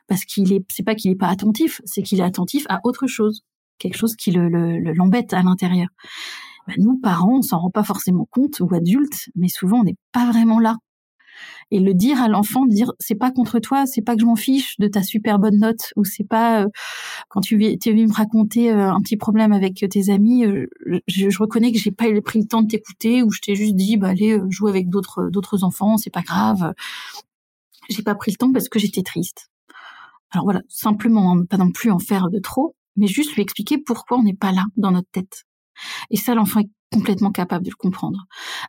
[0.08, 3.06] Parce qu'il est c'est pas qu'il est pas attentif c'est qu'il est attentif à autre
[3.06, 3.44] chose
[3.78, 4.50] quelque chose qui le
[4.94, 5.90] l'embête à l'intérieur.
[6.68, 9.98] Ben, nous parents on s'en rend pas forcément compte ou adultes mais souvent on n'est
[10.12, 10.78] pas vraiment là
[11.72, 14.36] et le dire à l'enfant, dire c'est pas contre toi, c'est pas que je m'en
[14.36, 16.68] fiche de ta super bonne note ou c'est pas euh,
[17.30, 20.68] quand tu es venu me raconter euh, un petit problème avec tes amis, euh,
[21.08, 23.98] je, reconnais que j'ai pas pris le temps de t'écouter ou je t'ai juste dit
[23.98, 26.74] bah allez jouer avec d'autres d'autres enfants, c'est pas grave.
[27.90, 29.50] J'ai pas pris le temps parce que j'étais triste.
[30.32, 33.78] Alors voilà, simplement, hein, pas non plus en faire de trop, mais juste lui expliquer
[33.78, 35.46] pourquoi on n'est pas là dans notre tête.
[36.10, 38.26] Et ça, l'enfant est complètement capable de le comprendre.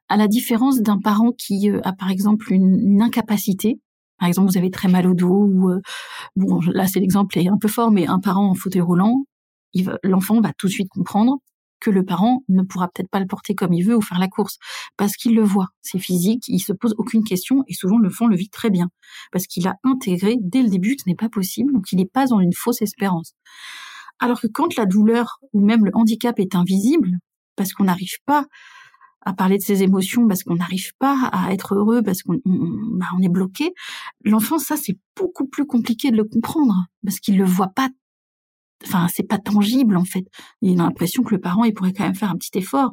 [0.08, 3.80] À la différence d'un parent qui euh, a par exemple une, incapacité,
[4.18, 5.80] par exemple vous avez très mal au dos ou euh,
[6.36, 9.24] bon là c'est l'exemple est un peu fort, mais un parent en fauteuil roulant,
[10.04, 11.38] l'enfant va tout de suite comprendre
[11.80, 14.28] que le parent ne pourra peut-être pas le porter comme il veut ou faire la
[14.28, 14.58] course
[14.96, 18.28] parce qu'il le voit, c'est physique, il se pose aucune question et souvent le fond
[18.28, 18.88] le vit très bien
[19.32, 22.06] parce qu'il a intégré dès le début que ce n'est pas possible donc il n'est
[22.06, 23.34] pas dans une fausse espérance.
[24.22, 27.18] Alors que quand la douleur ou même le handicap est invisible,
[27.56, 28.46] parce qu'on n'arrive pas
[29.24, 33.06] à parler de ses émotions parce qu'on n'arrive pas à être heureux, parce qu'on bah,
[33.20, 33.72] est bloqué.
[34.24, 37.88] L'enfant, ça, c'est beaucoup plus compliqué de le comprendre parce qu'il le voit pas.
[38.84, 40.24] Enfin, c'est pas tangible en fait.
[40.60, 42.92] Il a l'impression que le parent, il pourrait quand même faire un petit effort.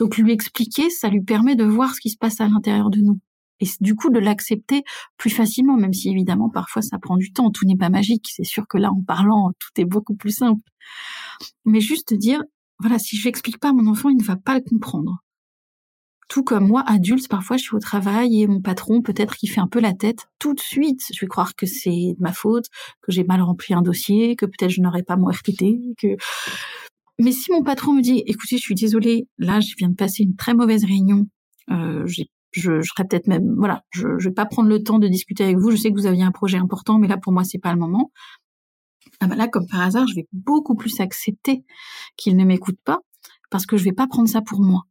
[0.00, 2.98] Donc lui expliquer, ça lui permet de voir ce qui se passe à l'intérieur de
[3.00, 3.20] nous.
[3.60, 4.82] Et du coup, de l'accepter
[5.16, 7.50] plus facilement, même si évidemment, parfois, ça prend du temps.
[7.50, 8.28] Tout n'est pas magique.
[8.34, 10.62] C'est sûr que là, en parlant, tout est beaucoup plus simple.
[11.64, 12.42] Mais juste dire,
[12.78, 15.22] voilà, si je n'explique pas à mon enfant, il ne va pas le comprendre.
[16.30, 19.60] Tout comme moi, adulte, parfois je suis au travail et mon patron, peut-être qu'il fait
[19.60, 20.28] un peu la tête.
[20.38, 22.66] Tout de suite, je vais croire que c'est de ma faute,
[23.02, 26.16] que j'ai mal rempli un dossier, que peut-être je n'aurai pas mon RTT, que...
[27.18, 30.22] Mais si mon patron me dit, écoutez, je suis désolée, là, je viens de passer
[30.22, 31.26] une très mauvaise réunion,
[31.70, 32.06] euh,
[32.52, 35.58] je, serais peut-être même, voilà, je, je vais pas prendre le temps de discuter avec
[35.58, 35.70] vous.
[35.70, 37.78] Je sais que vous aviez un projet important, mais là pour moi c'est pas le
[37.78, 38.10] moment.
[39.20, 41.64] Ah ben là, comme par hasard, je vais beaucoup plus accepter
[42.16, 43.00] qu'il ne m'écoute pas
[43.50, 44.84] parce que je vais pas prendre ça pour moi.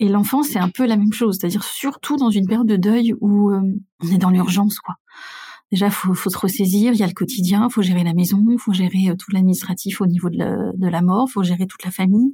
[0.00, 3.14] Et l'enfant, c'est un peu la même chose, c'est-à-dire surtout dans une période de deuil
[3.20, 3.60] où euh,
[4.02, 4.94] on est dans l'urgence, quoi.
[5.70, 6.92] Déjà, faut, faut se ressaisir.
[6.92, 10.06] Il y a le quotidien, faut gérer la maison, faut gérer euh, tout l'administratif au
[10.06, 12.32] niveau de la, de la mort, faut gérer toute la famille.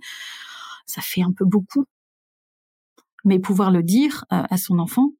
[0.87, 1.85] Ça fait un peu beaucoup.
[3.24, 5.11] Mais pouvoir le dire euh, à son enfant,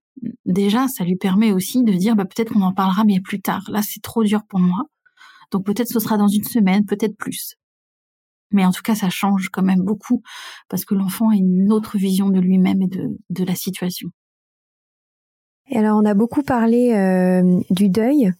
[0.47, 3.63] déjà, ça lui permet aussi de dire, bah, peut-être qu'on en parlera, mais plus tard.
[3.69, 4.85] Là, c'est trop dur pour moi.
[5.51, 7.57] Donc peut-être ce sera dans une semaine, peut-être plus.
[8.53, 10.23] Mais en tout cas, ça change quand même beaucoup
[10.69, 14.09] parce que l'enfant a une autre vision de lui-même et de, de, la situation.
[15.73, 18.33] Alors, on a beaucoup parlé euh, du deuil.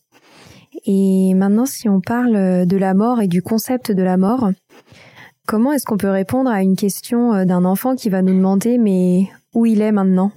[0.85, 4.51] Et maintenant, si on parle de la mort et du concept de la mort,
[5.47, 8.79] comment est-ce qu'on peut répondre à une question euh, d'un enfant qui va nous demander
[8.79, 10.33] mais où il est maintenant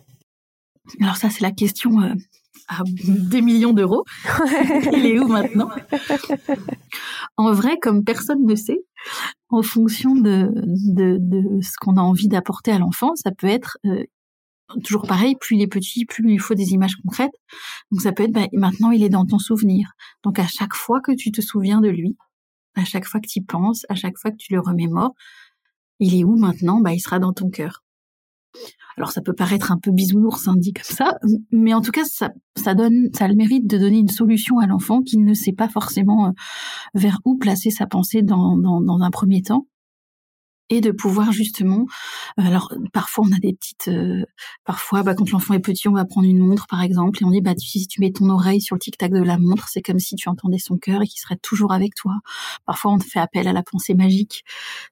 [1.02, 2.14] Alors ça, c'est la question euh,
[2.68, 4.04] à des millions d'euros.
[4.94, 5.70] il est où maintenant?
[7.38, 8.80] En vrai, comme personne ne sait,
[9.50, 13.78] en fonction de, de, de ce qu'on a envie d'apporter à l'enfant, ça peut être
[13.86, 14.04] euh,
[14.84, 17.34] toujours pareil, plus il est petit, plus il faut des images concrètes.
[17.92, 19.94] Donc ça peut être, bah, maintenant il est dans ton souvenir.
[20.24, 22.18] Donc à chaque fois que tu te souviens de lui,
[22.76, 25.14] à chaque fois que tu y penses, à chaque fois que tu le remémores,
[26.00, 26.82] il est où maintenant?
[26.82, 27.83] Bah, Il sera dans ton cœur.
[28.98, 31.18] Alors ça peut paraître un peu bisounours hein, dit comme ça,
[31.52, 34.68] mais en tout cas ça, donne, ça a le mérite de donner une solution à
[34.68, 36.32] l'enfant qui ne sait pas forcément euh,
[36.94, 39.66] vers où placer sa pensée dans un premier temps
[40.70, 41.86] et de pouvoir justement
[42.40, 44.24] euh, alors parfois on a des petites euh,
[44.66, 47.32] parfois bah, quand l'enfant est petit on va prendre une montre par exemple et on
[47.32, 49.82] dit bah si tu mets ton oreille sur le tic tac de la montre c'est
[49.82, 52.14] comme si tu entendais son cœur et qu'il serait toujours avec toi.
[52.66, 54.44] Parfois on fait appel à la pensée magique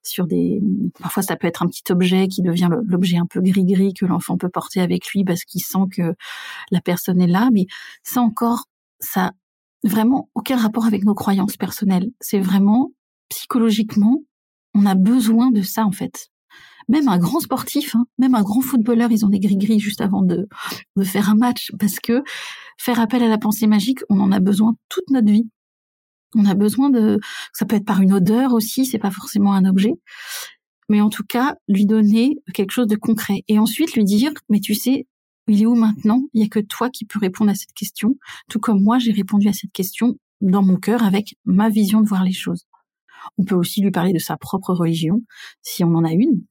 [0.04, 0.62] sur des
[1.00, 4.06] parfois ça peut être un petit objet qui devient l'objet un peu gris gris que
[4.06, 6.14] l'enfant peut porter avec lui parce qu'il sent que
[6.72, 7.50] la personne est là.
[7.54, 7.66] Mais
[8.04, 8.66] ça encore
[9.00, 9.32] ça
[9.84, 12.12] vraiment aucun rapport avec nos croyances personnelles.
[12.20, 12.92] C'est vraiment
[13.30, 14.24] psychologiquement
[14.74, 16.30] on a besoin de ça en fait.
[16.88, 20.24] Même un grand sportif, hein, même un grand footballeur, ils ont des gris-gris juste avant
[20.24, 20.48] de,
[20.96, 22.24] de faire un match parce que
[22.78, 25.48] faire appel à la pensée magique, on en a besoin toute notre vie.
[26.34, 27.20] On a besoin de,
[27.54, 29.94] ça peut être par une odeur aussi, c'est pas forcément un objet,
[30.90, 34.60] mais en tout cas lui donner quelque chose de concret et ensuite lui dire, mais
[34.60, 35.08] tu sais,
[35.48, 36.22] il est où maintenant?
[36.34, 38.16] Il y a que toi qui peux répondre à cette question,
[38.50, 42.08] tout comme moi j'ai répondu à cette question dans mon cœur avec ma vision de
[42.08, 42.66] voir les choses.
[43.38, 45.22] On peut aussi lui parler de sa propre religion,
[45.62, 46.44] si on en a une.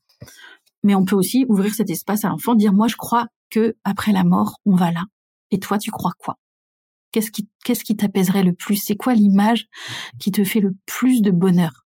[0.82, 4.12] Mais on peut aussi ouvrir cet espace à l'enfant, dire moi je crois que après
[4.12, 5.04] la mort, on va là.
[5.50, 6.36] Et toi, tu crois quoi?
[7.12, 8.76] Qu'est-ce qui, qu'est-ce qui t'apaiserait le plus?
[8.76, 9.66] C'est quoi l'image
[10.20, 11.84] qui te fait le plus de bonheur?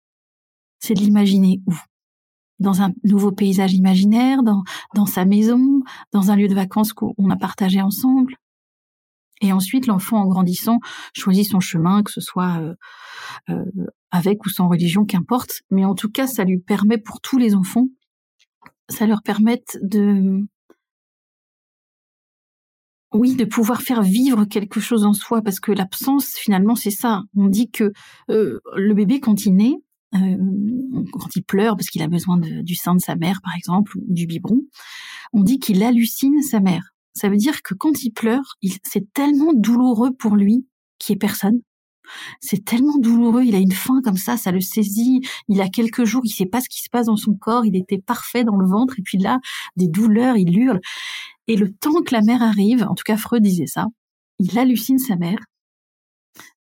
[0.79, 1.75] C'est de l'imaginer où?
[2.57, 4.63] Dans un nouveau paysage imaginaire, dans,
[4.95, 8.35] dans sa maison, dans un lieu de vacances qu'on a partagé ensemble,
[9.41, 10.79] et ensuite, l'enfant, en grandissant,
[11.13, 12.75] choisit son chemin, que ce soit euh,
[13.49, 13.65] euh,
[14.11, 15.61] avec ou sans religion, qu'importe.
[15.71, 17.87] Mais en tout cas, ça lui permet pour tous les enfants,
[18.87, 20.45] ça leur permet de,
[23.13, 27.23] oui, de pouvoir faire vivre quelque chose en soi, parce que l'absence, finalement, c'est ça.
[27.35, 27.91] On dit que
[28.29, 29.75] euh, le bébé, quand il naît,
[30.13, 34.03] quand il pleure parce qu'il a besoin du sein de sa mère, par exemple, ou
[34.09, 34.59] du biberon,
[35.31, 36.90] on dit qu'il hallucine sa mère.
[37.13, 40.65] Ça veut dire que quand il pleure, c'est tellement douloureux pour lui
[40.99, 41.61] qui est personne.
[42.41, 45.21] C'est tellement douloureux, il a une faim comme ça, ça le saisit.
[45.47, 47.75] Il a quelques jours, il sait pas ce qui se passe dans son corps, il
[47.75, 49.39] était parfait dans le ventre, et puis là,
[49.75, 50.81] des douleurs, il hurle.
[51.47, 53.85] Et le temps que la mère arrive, en tout cas Freud disait ça,
[54.39, 55.39] il hallucine sa mère.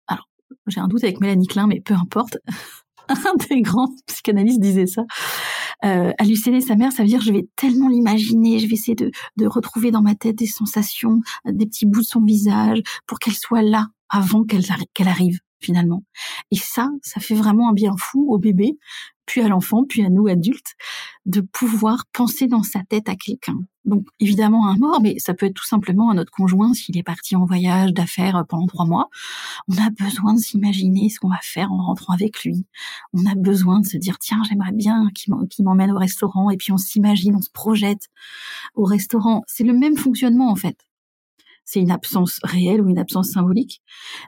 [0.06, 0.28] Alors,
[0.66, 2.38] j'ai un doute avec Mélanie Klein, mais peu importe.
[3.08, 5.02] un des grands psychanalystes disait ça.
[5.84, 9.10] Euh, halluciner sa mère, ça veut dire je vais tellement l'imaginer, je vais essayer de,
[9.36, 13.34] de retrouver dans ma tête des sensations, des petits bouts de son visage, pour qu'elle
[13.34, 14.64] soit là avant qu'elle
[14.94, 16.02] qu'elle arrive finalement.
[16.50, 18.78] Et ça, ça fait vraiment un bien fou au bébé,
[19.26, 20.74] puis à l'enfant, puis à nous adultes,
[21.26, 23.58] de pouvoir penser dans sa tête à quelqu'un.
[23.84, 27.34] Donc évidemment un mort, mais ça peut être tout simplement notre conjoint s'il est parti
[27.34, 29.08] en voyage d'affaires pendant trois mois.
[29.68, 32.64] On a besoin de s'imaginer ce qu'on va faire en rentrant avec lui.
[33.12, 36.72] On a besoin de se dire tiens j'aimerais bien qu'il m'emmène au restaurant et puis
[36.72, 38.08] on s'imagine, on se projette
[38.74, 39.42] au restaurant.
[39.46, 40.76] C'est le même fonctionnement en fait.
[41.64, 43.82] C'est une absence réelle ou une absence symbolique,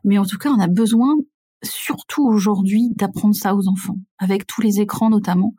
[0.04, 1.16] mais en tout cas on a besoin
[1.64, 5.54] surtout aujourd'hui d'apprendre ça aux enfants, avec tous les écrans notamment,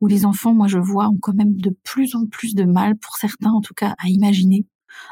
[0.00, 2.96] où les enfants, moi je vois, ont quand même de plus en plus de mal,
[2.96, 4.66] pour certains en tout cas, à imaginer,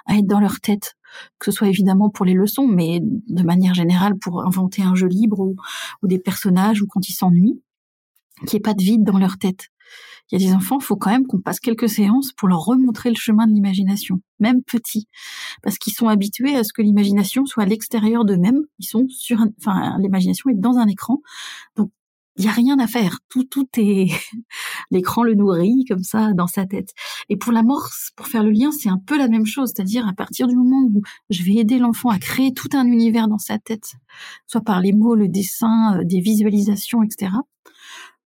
[0.07, 0.95] à être dans leur tête,
[1.39, 5.09] que ce soit évidemment pour les leçons, mais de manière générale pour inventer un jeu
[5.09, 5.57] libre ou,
[6.03, 7.61] ou des personnages ou quand ils s'ennuient,
[8.47, 9.69] qu'il n'y ait pas de vide dans leur tête
[10.31, 12.65] il y a des enfants, il faut quand même qu'on passe quelques séances pour leur
[12.65, 15.07] remontrer le chemin de l'imagination, même petit,
[15.63, 18.63] parce qu'ils sont habitués à ce que l'imagination soit à l'extérieur d'eux-mêmes.
[18.79, 21.21] Ils sont sur, enfin, l'imagination est dans un écran,
[21.77, 21.91] donc
[22.39, 23.19] il y a rien à faire.
[23.29, 24.11] Tout, tout est
[24.91, 26.95] l'écran le nourrit comme ça dans sa tête.
[27.29, 30.15] Et pour l'amorce, pour faire le lien, c'est un peu la même chose, c'est-à-dire à
[30.15, 33.59] partir du moment où je vais aider l'enfant à créer tout un univers dans sa
[33.59, 33.97] tête,
[34.47, 37.33] soit par les mots, le dessin, euh, des visualisations, etc.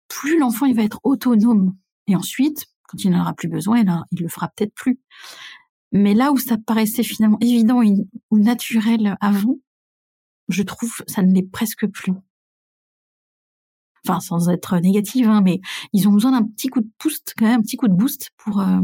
[0.08, 1.76] Plus l'enfant il va être autonome
[2.06, 4.98] et ensuite, quand il n'en aura plus besoin, il, le fera peut-être plus.
[5.92, 7.80] Mais là où ça paraissait finalement évident
[8.30, 9.58] ou naturel avant,
[10.48, 12.12] je trouve ça ne l'est presque plus.
[14.06, 15.60] Enfin, sans être négative, hein, mais
[15.94, 18.30] ils ont besoin d'un petit coup de boost, quand même, un petit coup de boost
[18.36, 18.80] pour euh,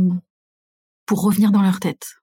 [1.04, 2.19] pour revenir dans leur tête.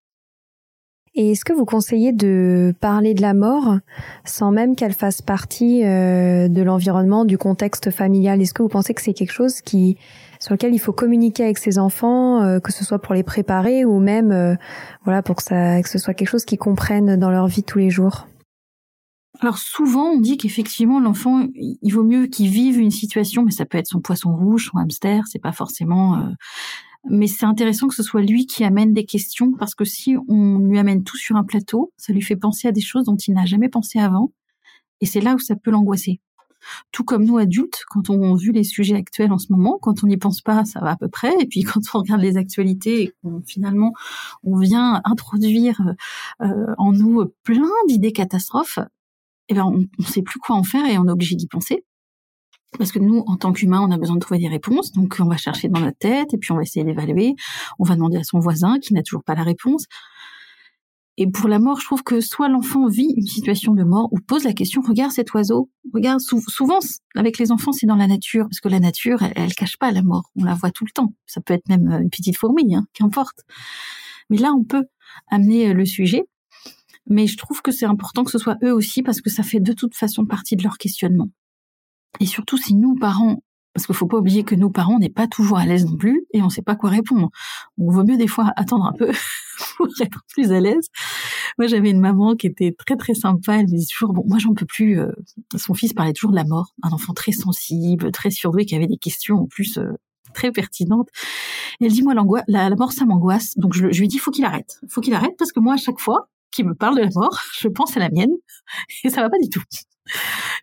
[1.20, 3.80] Et est-ce que vous conseillez de parler de la mort
[4.24, 8.40] sans même qu'elle fasse partie euh, de l'environnement, du contexte familial?
[8.40, 9.98] Est-ce que vous pensez que c'est quelque chose qui
[10.40, 13.84] sur lequel il faut communiquer avec ses enfants, euh, que ce soit pour les préparer
[13.84, 14.54] ou même euh,
[15.06, 17.80] voilà pour que ça que ce soit quelque chose qu'ils comprennent dans leur vie tous
[17.80, 18.28] les jours?
[19.40, 23.66] Alors souvent, on dit qu'effectivement, l'enfant, il vaut mieux qu'il vive une situation, mais ça
[23.66, 26.24] peut être son poisson rouge, son hamster, c'est pas forcément
[27.10, 30.60] mais c'est intéressant que ce soit lui qui amène des questions parce que si on
[30.60, 33.34] lui amène tout sur un plateau, ça lui fait penser à des choses dont il
[33.34, 34.32] n'a jamais pensé avant
[35.02, 36.20] et c'est là où ça peut l'angoisser.
[36.92, 40.08] Tout comme nous adultes, quand on vu les sujets actuels en ce moment, quand on
[40.08, 41.34] n'y pense pas, ça va à peu près.
[41.40, 43.14] Et puis quand on regarde les actualités
[43.46, 43.94] finalement
[44.44, 45.82] on vient introduire
[46.42, 48.80] euh, en nous plein d'idées catastrophes,
[49.50, 51.86] eh ben on ne sait plus quoi en faire et on est obligé d'y penser.
[52.78, 54.92] Parce que nous, en tant qu'humains, on a besoin de trouver des réponses.
[54.92, 57.36] Donc, on va chercher dans notre tête et puis on va essayer d'évaluer.
[57.80, 59.86] On va demander à son voisin qui n'a toujours pas la réponse.
[61.20, 64.20] Et pour la mort, je trouve que soit l'enfant vit une situation de mort ou
[64.20, 66.78] pose la question, regarde cet oiseau, regarde, souvent
[67.16, 69.90] avec les enfants c'est dans la nature, parce que la nature, elle, elle, cache pas
[69.92, 71.14] la mort, on la voit tout le temps.
[71.26, 73.40] Ça peut être même une petite fourmi, hein, qu'importe.
[74.30, 74.86] Mais là, on peut
[75.28, 76.24] amener euh, le sujet.
[77.10, 79.60] Mais je trouve que c'est important que ce soit eux aussi, parce que ça fait
[79.62, 81.30] de toute façon partie de leur questionnement.
[82.20, 83.42] Et surtout si nous, parents,
[83.78, 86.26] parce qu'il faut pas oublier que nos parents n'est pas toujours à l'aise non plus
[86.34, 87.30] et on sait pas quoi répondre.
[87.78, 89.12] On vaut mieux des fois attendre un peu
[89.78, 90.90] pour être plus à l'aise.
[91.60, 93.58] Moi, j'avais une maman qui était très très sympa.
[93.58, 95.00] Elle me disait toujours, bon, moi j'en peux plus.
[95.00, 95.12] Euh,
[95.56, 98.88] son fils parlait toujours de la mort, un enfant très sensible, très surdoué, qui avait
[98.88, 99.92] des questions en plus euh,
[100.34, 101.10] très pertinentes.
[101.80, 102.16] Et elle dit, moi,
[102.48, 103.56] la, la mort, ça m'angoisse.
[103.58, 104.80] Donc je, je lui dis, faut qu'il arrête.
[104.90, 107.40] Faut qu'il arrête parce que moi, à chaque fois qu'il me parle de la mort,
[107.60, 108.34] je pense à la mienne
[109.04, 109.62] et ça va pas du tout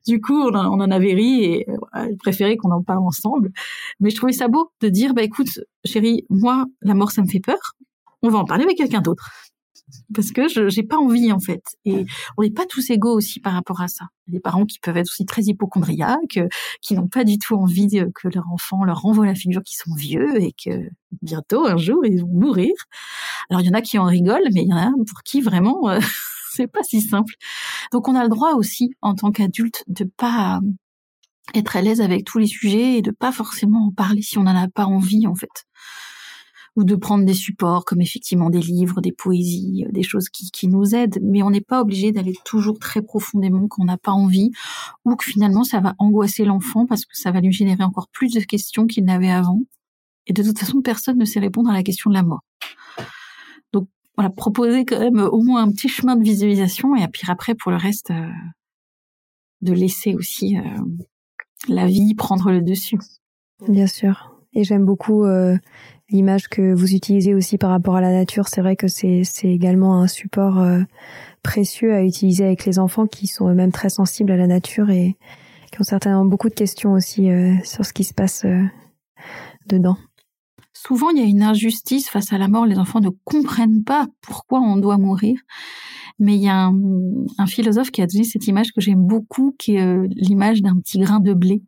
[0.07, 3.53] du coup, on, en avait ri et euh, elle préférait qu'on en parle ensemble.
[4.01, 7.29] Mais je trouvais ça beau de dire, bah écoute, chérie, moi, la mort, ça me
[7.29, 7.75] fait peur.
[8.23, 9.31] On va en parler avec quelqu'un d'autre.
[10.15, 11.63] Parce que je j'ai pas envie en fait.
[11.85, 12.07] Et
[12.39, 14.07] on n'est pas tous égaux aussi par rapport à ça.
[14.27, 16.41] Des parents qui peuvent être aussi très hypochondriaques,
[16.81, 19.95] qui n'ont pas du tout envie que leur enfant leur renvoie la figure qu'ils sont
[19.95, 20.89] vieux et que
[21.21, 22.73] bientôt, un jour, ils vont mourir.
[23.51, 25.43] Alors il y en a qui en rigolent, mais il y en a pour qui
[25.43, 26.01] vraiment euh,
[26.55, 27.35] c'est pas si simple.
[27.93, 30.61] Donc on a le droit aussi en tant qu'adulte de pas
[31.55, 34.45] être à l'aise avec tous les sujets et de pas forcément en parler si on
[34.45, 35.67] n'en a pas envie en fait.
[36.77, 40.51] Ou de prendre des supports comme effectivement des livres, des poésies, euh, des choses qui,
[40.51, 43.97] qui nous aident, mais on n'est pas obligé d'aller toujours très profondément quand on n'a
[43.97, 44.51] pas envie,
[45.05, 48.33] ou que finalement ça va angoisser l'enfant parce que ça va lui générer encore plus
[48.33, 49.61] de questions qu'il n'avait avant.
[50.27, 52.43] Et de toute façon, personne ne sait répondre à la question de la mort
[54.17, 57.71] voilà, proposer quand même au moins un petit chemin de visualisation et puis après pour
[57.71, 58.29] le reste euh,
[59.63, 60.63] de laisser aussi euh,
[61.69, 62.99] la vie prendre le dessus.
[63.69, 64.31] Bien sûr.
[64.53, 65.57] Et j'aime beaucoup euh,
[66.11, 68.47] l'image que vous utilisez aussi par rapport à la nature.
[68.47, 70.65] C'est vrai que c'est c'est également un support
[71.43, 75.17] précieux à utiliser avec les enfants qui sont eux-mêmes très sensibles à la nature et
[75.73, 77.29] qui ont certainement beaucoup de questions aussi
[77.65, 78.47] sur ce qui se passe
[79.67, 79.97] dedans
[80.87, 82.67] souvent il y a une injustice face à la mort.
[82.67, 85.39] Les enfants ne comprennent pas pourquoi on doit mourir.
[86.19, 89.75] Mais il y a un, philosophe qui a donné cette image que j'aime beaucoup, qui
[89.75, 91.63] est euh, l'image d'un petit grain de blé.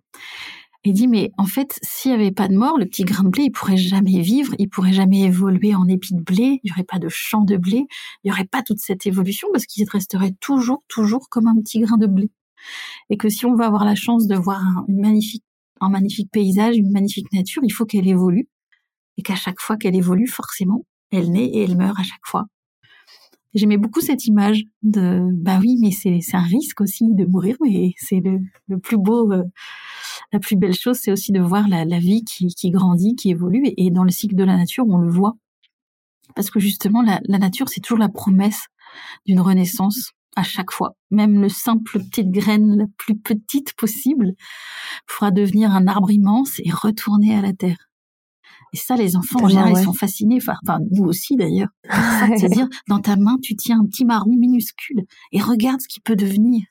[0.85, 3.29] Il dit, mais en fait, s'il n'y avait pas de mort, le petit grain de
[3.31, 6.71] blé, il pourrait jamais vivre, il pourrait jamais évoluer en épi de blé, il n'y
[6.71, 7.87] aurait pas de champ de blé,
[8.23, 11.81] il n'y aurait pas toute cette évolution parce qu'il resterait toujours, toujours comme un petit
[11.81, 12.31] grain de blé.
[13.11, 15.43] Et que si on veut avoir la chance de voir un, une magnifique,
[15.81, 18.49] un magnifique paysage, une magnifique nature, il faut qu'elle évolue.
[19.17, 22.45] Et qu'à chaque fois qu'elle évolue, forcément, elle naît et elle meurt à chaque fois.
[23.55, 27.93] J'aimais beaucoup cette image de, bah oui, mais c'est, un risque aussi de mourir, mais
[27.97, 29.45] c'est le, le plus beau, euh,
[30.33, 33.31] la plus belle chose, c'est aussi de voir la, la vie qui, qui, grandit, qui
[33.31, 33.63] évolue.
[33.77, 35.37] Et, dans le cycle de la nature, on le voit.
[36.35, 38.67] Parce que justement, la, la nature, c'est toujours la promesse
[39.25, 40.95] d'une renaissance à chaque fois.
[41.11, 44.35] Même le simple petite graine la plus petite possible
[45.07, 47.86] pourra devenir un arbre immense et retourner à la terre.
[48.73, 50.39] Et ça, les enfants, en général, ils sont fascinés.
[50.39, 51.69] Enfin, nous aussi, d'ailleurs.
[52.37, 56.17] C'est-à-dire, dans ta main, tu tiens un petit marron minuscule et regarde ce qui peut
[56.17, 56.65] devenir.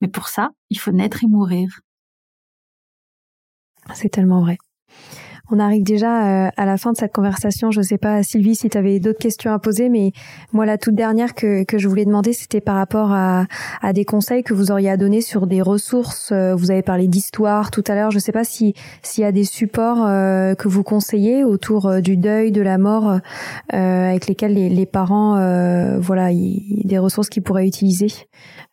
[0.00, 1.80] Mais pour ça, il faut naître et mourir.
[3.94, 4.58] C'est tellement vrai.
[5.50, 7.70] On arrive déjà euh, à la fin de cette conversation.
[7.70, 10.12] Je ne sais pas, Sylvie, si tu avais d'autres questions à poser, mais
[10.52, 13.46] moi, la toute dernière que, je voulais demander, c'était par rapport à,
[13.92, 16.30] des conseils que vous auriez à donner sur des ressources.
[16.32, 18.10] Euh, vous avez parlé d'histoire tout à l'heure.
[18.10, 22.00] Je ne sais pas si s'il y a des supports euh, que vous conseillez autour
[22.00, 23.20] du deuil, de la mort,
[23.70, 25.34] avec lesquels les, parents,
[26.00, 28.08] voilà, y, des ressources qu'ils pourraient utiliser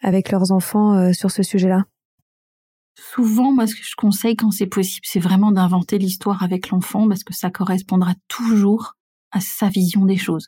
[0.01, 1.85] avec leurs enfants sur ce sujet-là
[2.95, 7.07] souvent, moi, ce que je conseille quand c'est possible, c'est vraiment d'inventer l'histoire avec l'enfant
[7.07, 8.95] parce que ça correspondra toujours
[9.31, 10.47] à sa vision des choses.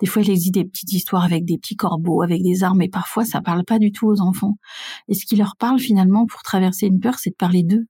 [0.00, 2.88] Des fois, il existe des petites histoires avec des petits corbeaux, avec des armes, et
[2.88, 4.56] parfois, ça parle pas du tout aux enfants.
[5.08, 7.86] Et ce qui leur parle finalement pour traverser une peur, c'est de parler d'eux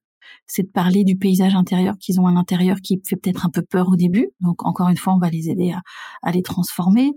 [0.47, 3.62] c'est de parler du paysage intérieur qu'ils ont à l'intérieur qui fait peut-être un peu
[3.62, 4.29] peur au début.
[4.41, 5.83] Donc encore une fois, on va les aider à,
[6.22, 7.12] à les transformer,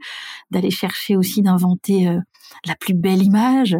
[0.52, 2.20] d'aller chercher aussi d'inventer euh,
[2.66, 3.78] la plus belle image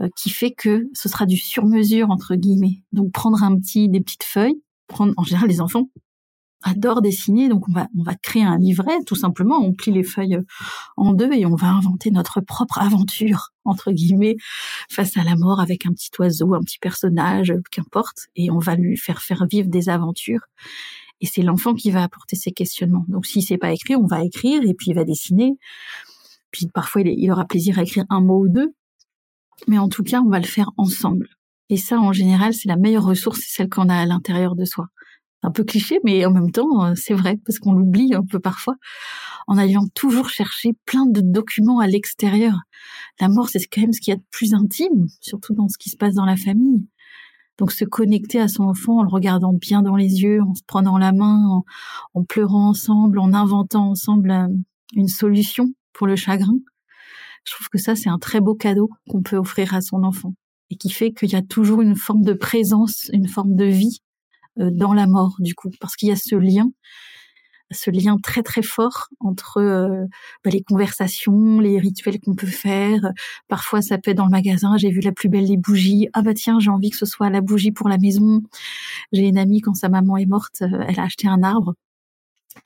[0.00, 2.82] euh, qui fait que ce sera du sur-mesure entre guillemets.
[2.92, 5.88] Donc prendre un petit des petites feuilles, prendre en général les enfants
[6.64, 10.02] adore dessiner, donc on va, on va créer un livret, tout simplement, on plie les
[10.02, 10.38] feuilles
[10.96, 14.36] en deux et on va inventer notre propre aventure, entre guillemets,
[14.90, 18.74] face à la mort avec un petit oiseau, un petit personnage, qu'importe, et on va
[18.74, 20.46] lui faire faire vivre des aventures.
[21.20, 23.04] Et c'est l'enfant qui va apporter ses questionnements.
[23.08, 25.52] Donc si c'est pas écrit, on va écrire et puis il va dessiner.
[26.50, 28.74] Puis parfois il, il aura plaisir à écrire un mot ou deux.
[29.68, 31.28] Mais en tout cas, on va le faire ensemble.
[31.70, 34.64] Et ça, en général, c'est la meilleure ressource, c'est celle qu'on a à l'intérieur de
[34.64, 34.88] soi
[35.44, 38.40] un peu cliché, mais en même temps, euh, c'est vrai, parce qu'on l'oublie un peu
[38.40, 38.76] parfois,
[39.46, 42.54] en allant toujours chercher plein de documents à l'extérieur.
[43.20, 45.76] La mort, c'est quand même ce qu'il y a de plus intime, surtout dans ce
[45.78, 46.86] qui se passe dans la famille.
[47.58, 50.62] Donc se connecter à son enfant en le regardant bien dans les yeux, en se
[50.66, 51.62] prenant la main,
[52.14, 54.48] en, pleurant ensemble, en inventant ensemble euh,
[54.94, 56.58] une solution pour le chagrin.
[57.46, 60.34] Je trouve que ça, c'est un très beau cadeau qu'on peut offrir à son enfant
[60.70, 64.00] et qui fait qu'il y a toujours une forme de présence, une forme de vie
[64.56, 66.70] dans la mort du coup, parce qu'il y a ce lien,
[67.70, 70.06] ce lien très très fort entre euh,
[70.44, 73.00] bah, les conversations, les rituels qu'on peut faire.
[73.48, 74.76] Parfois, ça peut être dans le magasin.
[74.76, 76.08] J'ai vu la plus belle des bougies.
[76.12, 78.42] Ah bah tiens, j'ai envie que ce soit la bougie pour la maison.
[79.12, 81.74] J'ai une amie quand sa maman est morte, euh, elle a acheté un arbre.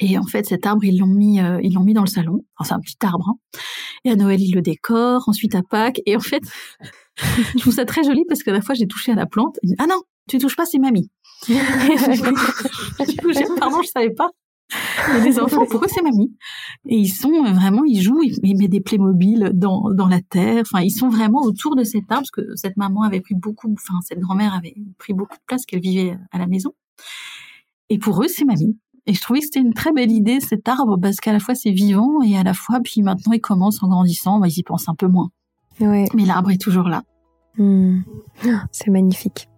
[0.01, 2.45] Et en fait, cet arbre, ils l'ont mis, ils l'ont mis dans le salon.
[2.59, 3.31] Enfin, c'est un petit arbre.
[3.31, 3.59] Hein.
[4.05, 5.27] Et à Noël, ils le décorent.
[5.27, 6.03] Ensuite, à Pâques.
[6.05, 6.43] Et en fait,
[7.17, 9.59] je trouve ça très joli parce que la fois, j'ai touché à la plante.
[9.79, 11.11] ah non, tu touches pas, c'est mamie.
[13.59, 14.31] pardon, je savais pas.
[15.17, 16.35] Il des enfants, pour eux, c'est mamie.
[16.87, 20.63] Et ils sont euh, vraiment, ils jouent, ils mettent des Playmobil dans, dans la terre.
[20.63, 23.73] Enfin, ils sont vraiment autour de cet arbre, parce que cette maman avait pris beaucoup,
[23.73, 26.75] enfin, cette grand-mère avait pris beaucoup de place qu'elle vivait à la maison.
[27.89, 28.79] Et pour eux, c'est mamie.
[29.07, 31.55] Et je trouvais que c'était une très belle idée, cet arbre, parce qu'à la fois
[31.55, 34.63] c'est vivant et à la fois, puis maintenant il commence en grandissant, bah, ils y
[34.63, 35.31] pensent un peu moins.
[35.81, 36.05] Ouais.
[36.15, 37.05] Mais l'arbre est toujours là.
[37.57, 38.01] Hmm.
[38.71, 39.49] C'est magnifique.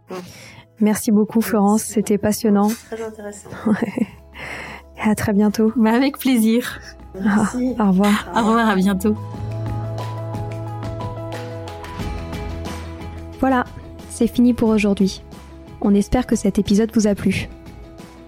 [0.81, 2.69] Merci beaucoup Florence, c'était passionnant.
[2.91, 3.51] Très intéressant.
[4.97, 5.73] Et à très bientôt.
[5.77, 6.81] Bah avec plaisir.
[7.15, 7.75] Merci.
[7.79, 8.31] au revoir.
[8.35, 9.17] Au revoir, à bientôt.
[13.41, 13.65] Voilà,
[14.11, 15.23] c'est fini pour aujourd'hui.
[15.81, 17.49] On espère que cet épisode vous a plu.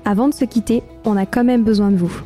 [0.04, 2.22] Avant de se quitter, on a quand même besoin de vous.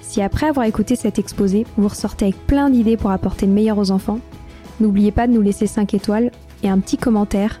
[0.00, 3.78] Si après avoir écouté cet exposé, vous ressortez avec plein d'idées pour apporter le meilleur
[3.78, 4.20] aux enfants,
[4.80, 6.30] n'oubliez pas de nous laisser 5 étoiles
[6.62, 7.60] et un petit commentaire